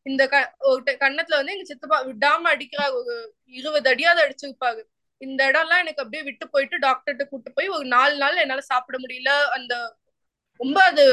[0.05, 0.35] இந்த க
[0.69, 3.15] ஒரு கண்ணத்துல வந்து எங்க சித்தப்பா விடாம அடிக்கிறாங்க ஒரு
[3.55, 4.81] இருபது அடியாவது அடிச்சிருப்பாரு
[5.21, 9.31] இந்த இடம்லாம் எனக்கு அப்படியே விட்டு போயிட்டு டாக்டர்கிட்ட கூட்டு போய் ஒரு நாலு நாள் என்னால சாப்பிட முடியல.
[9.57, 9.73] அந்த
[10.59, 11.03] ரொம்ப அது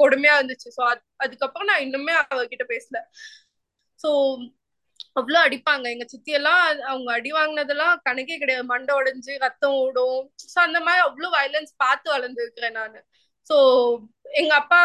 [0.00, 0.68] கொடுமையா இருந்துச்சு.
[0.76, 0.82] ஸோ
[1.24, 2.98] அதுக்கப்புறம் நான் இன்னுமே அவகிட்ட பேசல.
[4.00, 4.08] ஸோ
[5.18, 5.86] அவ்வளவு அடிப்பாங்க.
[5.94, 8.64] எங்க சித்தி எல்லாம் அவங்க அடி வாங்கினதெல்லாம் கணக்கே கிடையாது.
[8.72, 10.20] மண்டை உடைஞ்சு ரத்தம் ஓடும்.
[10.52, 12.98] ஸோ அந்த மாதிரி அவ்வளவு வயலன்ஸ் பார்த்து வளர்ந்துருக்கிறேன் நான்.
[13.50, 13.56] ஸோ
[14.40, 14.82] எங்க அப்பா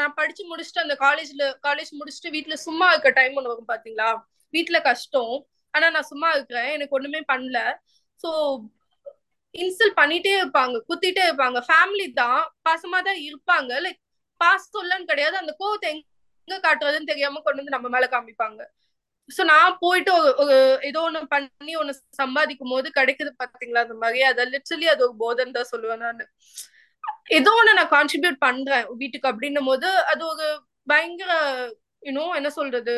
[0.00, 4.08] நான் படிச்சு முடிச்சுட்டு அந்த காலேஜ்ல காலேஜ் முடிச்சுட்டு வீட்டுல சும்மா இருக்க டைம் ஒண்ணு வரும் பாத்தீங்களா?
[4.54, 5.34] வீட்டுல கஷ்டம்.
[5.74, 6.70] ஆனா நான் சும்மா இருக்கிறேன்.
[6.76, 7.58] எனக்கு ஒண்ணுமே பண்ணல.
[8.20, 8.30] சோ
[9.54, 10.76] இன்ஸ்டால் பண்ணிட்டே இருப்பாங்க.
[10.88, 11.58] குத்திட்டே இருப்பாங்க.
[11.68, 13.70] ஃபேமிலி தான் பாசமா தான் இருப்பாங்க.
[13.86, 14.00] லைக்
[14.40, 15.36] பாஸ் சொல்லன்னு கிடையாது.
[15.42, 18.60] அந்த கோவத்தை எங்க காட்டுறதுன்னு தெரியாம கொண்டு வந்து நம்ம மேல காமிப்பாங்க.
[19.28, 20.10] சோ நான் போயிட்டு
[20.42, 20.56] ஒரு
[20.88, 23.84] ஏதோ ஒண்ணு பண்ணி ஒண்ணு சம்பாதிக்கும் போது கிடைக்குது பாத்தீங்களா?
[23.86, 26.22] அந்த மரியாதை லிட்ரலி அது ஒரு போதன் தான் சொல்லுவேன் நான்.
[27.38, 30.46] ஏதோ ஒண்ணு நான் கான்ட்ரிபியூட் பண்றேன் வீட்டுக்கு அப்படின்னும் போது அது ஒரு
[30.90, 31.32] பயங்கர
[32.08, 32.94] யூனோ என்ன சொல்றது?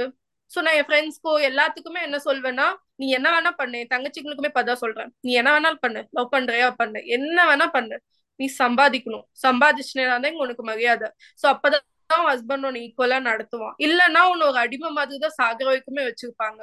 [0.51, 2.67] சோ நான் என் ஃப்ரெண்ட்ஸ்க்கோ எல்லாத்துக்குமே என்ன சொல்வேன்னா
[3.01, 5.11] நீ என்ன வேணா பண்ணு தங்கச்சிங்களுக்குமே இப்பதான் சொல்றேன்.
[5.27, 7.01] நீ என்ன வேணாலும் பண்ணு லவ் பண்றியா பண்ணு.
[7.17, 7.97] என்ன வேணா பண்ணு.
[8.41, 9.27] நீ சம்பாதிக்கணும்.
[9.47, 11.09] சம்பாதிச்சுனா தான் உனக்கு மரியாதை.
[11.43, 11.85] சோ அப்பதான்
[12.31, 13.75] ஹஸ்பண்ட் உன்னை ஈக்குவலா நடத்துவான்.
[13.87, 16.61] இல்லைன்னா உன்னை ஒரு அடிமை மாதிரி தான் சாகிற வரைக்குமே வச்சிருப்பாங்க.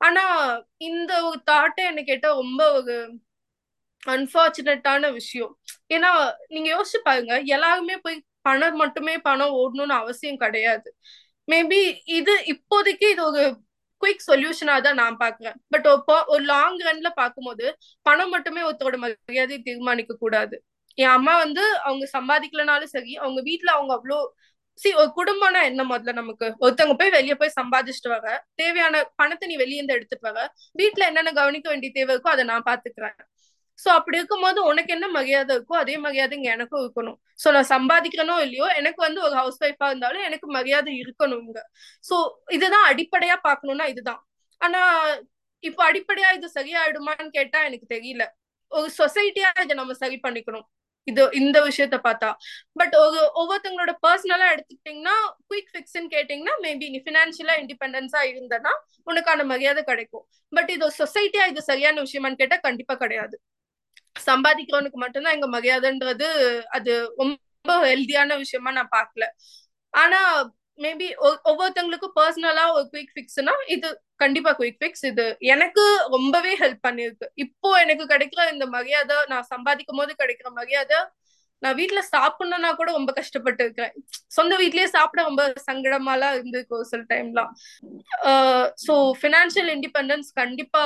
[0.00, 0.22] ஆனா
[0.88, 2.94] இந்த ஒரு தாட்டை என்ன கேட்டா ரொம்ப ஒரு
[4.14, 5.52] அன்பார்ச்சுனேட்டான விஷயம்.
[5.94, 6.10] ஏன்னா
[6.54, 10.88] நீங்க யோசிச்சு பாருங்க எல்லாருமே போய் பணம் மட்டுமே பணம் ஓடணும்னு அவசியம் கிடையாது.
[11.48, 11.80] மேபி
[12.18, 13.42] இது இப்போதைக்கு இது ஒரு
[14.02, 15.86] குயிக் சொல்யூஷனா தான் நான் பாக்குறேன் பட்
[16.34, 17.66] ஒரு லாங் ரன்ல பாக்கும்போது
[18.06, 20.56] பணம் மட்டுமே ஒருத்தரோட மரியாதையை தீர்மானிக்க கூடாது.
[20.98, 24.18] என் அம்மா வந்து அவங்க சம்பாதிக்கலனாலும் சரி அவங்க வீட்டுல அவங்க அவ்வளோ
[24.78, 26.46] சி ஒரு குடும்பம்னா என்ன முதல்ல நமக்கு?
[26.64, 28.26] ஒருத்தவங்க போய் வெளியே போய் சம்பாதிச்சுட்டு வர
[28.60, 30.40] தேவையான பணத்தை நீ வெளியே இருந்து எடுத்துட்டு வர
[30.80, 33.16] வீட்டுல என்னென்ன கவனிக்க வேண்டிய தேவை இருக்கோ அதை நான் பாத்துக்கிறேன்
[33.78, 37.18] சோ அப்படி இருக்கும்போது உனக்கு என்ன மரியாதை இருக்கோ அதே மரியாதை இங்க எனக்கும் இருக்கணும்.
[37.42, 41.60] சோ நான் சம்பாதிக்கிறனோ இல்லையோ எனக்கு வந்து ஒரு ஹவுஸ் ஒய்ஃபா இருந்தாலும் எனக்கு மரியாதை இருக்கணும் இங்க
[42.08, 42.18] சோ
[42.58, 44.20] இதுதான் அடிப்படையா பாக்கணும்னா இதுதான்.
[44.60, 44.80] ஆனா
[45.64, 48.24] இப்போ அடிப்படையா இது சரியாயிடுமான்னு கேட்டா எனக்கு தெரியல.
[48.72, 50.66] ஒரு சொசைட்டியா இதை நம்ம சரி பண்ணிக்கணும்.
[51.10, 52.28] இது இந்த விஷயத்த பார்த்தா.
[52.80, 55.16] பட் ஒரு ஒவ்வொருத்தங்களோட பர்சனலா எடுத்துக்கிட்டீங்கன்னா
[55.50, 58.72] குயிக் ஃபிக்ஸ்ன்னு கேட்டீங்கன்னா மேபி நீ ஃபினான்ஷியலா இண்டிபெண்டன்ஸா இருந்தனா
[59.10, 60.24] உனக்கான மரியாதை கிடைக்கும்.
[60.52, 63.36] பட் இது சொசைட்டியா இது சரியான விஷயமான்னு கேட்டா கண்டிப்பா கிடையாது.
[64.24, 66.28] சம்பாதிக்கிறவனுக்கு மட்டும்தான் எங்க மரியாதைன்றது
[66.68, 69.26] அது ரொம்ப ஹெல்தியான விஷயமா நான் பாக்கல
[69.94, 70.20] ஆனா
[70.78, 71.06] மேபி
[71.48, 77.70] ஒவ்வொருத்தவங்களுக்கும் பர்சனலா ஒரு குயிக் ஃபிக்ஸ்னா இது கண்டிப்பா குயிக் ஃபிக்ஸ் இது எனக்கு ரொம்பவே ஹெல்ப் பண்ணிருக்கு இப்போ
[77.80, 80.98] எனக்கு கிடைக்கிற இந்த மரியாதை நான் சம்பாதிக்கும் போது கிடைக்கிற மரியாதை
[81.62, 83.94] நான் வீட்டுல சாப்பிடணும்னா கூட ரொம்ப கஷ்டப்பட்டு இருக்கிறேன்
[84.28, 87.52] சொந்த வீட்லயே சாப்பிட ரொம்ப சங்கடமாலாம் இருந்திருக்கு ஒரு சில டைம்லாம்
[88.86, 90.82] ஸோ ஃபினான்ஷியல் இண்டிபெண்டன்ஸ் கண்டிப்பா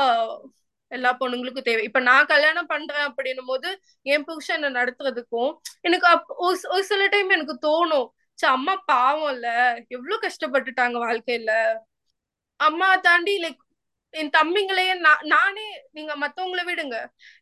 [0.91, 1.82] எல்லா பொண்ணுங்களுக்கும் தேவை.
[1.82, 3.68] இப்ப நான் கல்யாணம் பண்றேன் அப்படின்னும் போது
[4.07, 6.07] என் புருஷன் நடத்துறதுக்கும் எனக்கு
[6.70, 9.49] ஒரு சில டைம் எனக்கு தோணும் அம்மா பாவம் இல்ல
[9.88, 11.53] எவ்வளவு கஷ்டப்பட்டுட்டாங்க வாழ்க்கையில.
[12.61, 13.61] அம்மா தாண்டி லைக்
[14.14, 14.95] என் தம்பிங்களையே
[15.32, 16.97] நானே நீங்க மத்தவங்களை விடுங்க.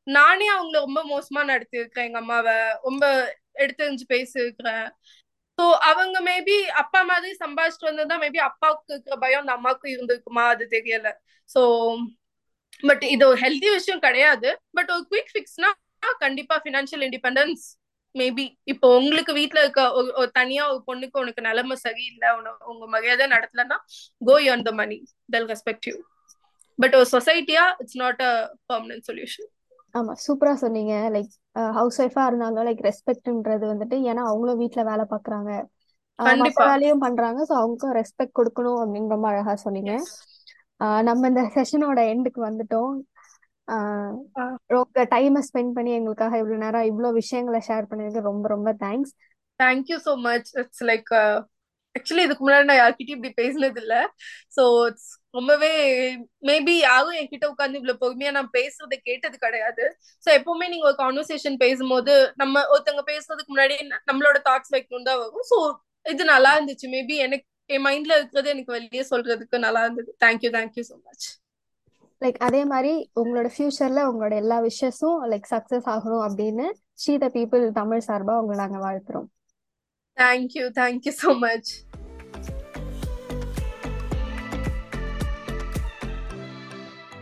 [0.08, 2.56] நானே அவங்கள ரொம்ப மோசமா நடத்திருக்கேன் எங்க அம்மாவை.
[2.82, 3.04] ரொம்ப
[3.54, 4.86] எடுத்து பேசிருக்கிறேன்
[5.58, 10.44] ஸோ அவங்க மேபி அப்பா மாதிரி சம்பாதிச்சுட்டு வந்ததுதான் மேபி அப்பாவுக்கு இருக்கிற பயம் அந்த அம்மாவுக்கு இருந்திருக்குமா?
[10.46, 11.08] அது தெரியல.
[11.50, 11.60] ஸோ
[12.82, 14.48] பட் இது ஒரு ஹெல்தி விஷயம் கிடையாது.
[14.76, 15.70] பட் ஒரு குயிக் ஃபிக்ஸ்னா
[16.24, 17.64] கண்டிப்பா ஃபினான்ஷியல் இண்டிபெண்டன்ஸ்
[18.14, 19.80] மேபி இப்போ உங்களுக்கு வீட்டுல இருக்க
[20.20, 22.28] ஒரு தனியா ஒரு பொண்ணுக்கு உனக்கு நிலைமை சரியில்லை
[22.72, 23.78] உங்க மரியாதை நடத்தலன்னா
[24.22, 24.98] go earn the money
[25.34, 25.96] they'll respect you
[26.78, 28.32] but ஒரு சொசைட்டியா it's not a
[28.70, 29.48] permanent solution
[29.94, 30.94] ஆமா சூப்பரா சொன்னீங்க.
[31.14, 31.30] லைக்
[31.78, 35.50] ஹவுஸ் ஒய்ஃபா இருந்தாலும் லைக் ரெஸ்பெக்ட்ன்றது வந்துட்டு ஏன்னா அவங்களும் வீட்டுல வேலை பாக்குறாங்க
[36.68, 37.40] வேலையும் பண்றாங்க.
[37.48, 39.92] ஸோ அவங்களுக்கும் ரெஸ்பெக்ட் கொடுக்கணும் அப்படின்னு ரொம்ப அழகா சொன்னீங்க.
[41.08, 42.94] நம்ம இந்த செஷனோட எண்டுக்கு வந்துட்டோம்.
[44.76, 49.12] ரொம்ப டைமை ஸ்பெண்ட் பண்ணி எங்களுக்காக இவ்வளவு நேரம் இவ்வளவு விஷயங்களை ஷேர் பண்ணதுக்கு ரொம்ப ரொம்ப thanks
[49.60, 51.10] thank you so much it's like
[51.96, 53.94] actually இதுக்கு முன்னாடி நான் யார்கிட்டயும் இப்படி பேசினது இல்ல
[54.56, 55.70] ஸோ இட்ஸ் ரொம்பவே
[56.48, 59.84] மேபி யாரும் என்கிட்ட உட்காந்து இவ்வளவு பொறுமையா நான் பேசுறதை கேட்டது கிடையாது.
[60.24, 63.76] ஸோ எப்பவுமே நீங்க ஒரு கான்வர்சேஷன் பேசும்போது நம்ம ஒருத்தவங்க பேசுறதுக்கு முன்னாடி
[64.10, 65.46] நம்மளோட தாட்ஸ் வைக்கணும் தான் வரும்.
[65.52, 65.58] ஸோ
[66.06, 66.86] இது நல்லா இருந்துச்சு.
[66.96, 70.10] மேபி எனக்கு என் மைண்ட்ல இருக்கிறது எனக்கு வெளியே சொல்றதுக்கு நல்லா இருந்தது.
[70.24, 71.26] Thank you thank you so much
[72.22, 76.66] like அதே மாதிரி உங்களோட ஃபியூச்சர்ல உங்களோட எல்லா விஷயஸும் லைக் சக்சஸ் ஆகணும் அப்படின்னு
[77.02, 79.28] ஸ்ரீ த பீப்புள் தமிழ் சார்பா உங்களை நாங்க வாழ்த்துறோம்.
[80.16, 81.70] Thank you thank you so much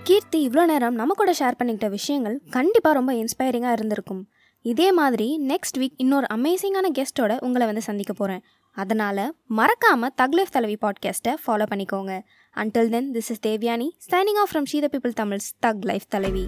[0.09, 4.25] Keerthi இவ்வளோ நேரம் நம்ம கூட ஷேர் பண்ணிக்கிட்ட விஷயங்கள் கண்டிப்பாக ரொம்ப இன்ஸ்பைரிங்காக இருந்திருக்கும்.
[4.73, 8.43] இதே மாதிரி நெக்ஸ்ட் வீக் இன்னொரு அமேசிங்கான கெஸ்ட்டோட உங்களை வந்து சந்திக்க போகிறேன்
[8.77, 9.22] அதனால்
[9.59, 12.12] மறக்காமல் தக்லைஃப் தலைவி பாட்காஸ்ட்டை ஃபாலோ பண்ணிக்கோங்க.
[12.57, 16.45] Until then this is Devyani signing off from she the people Tamils thug life Thalaivi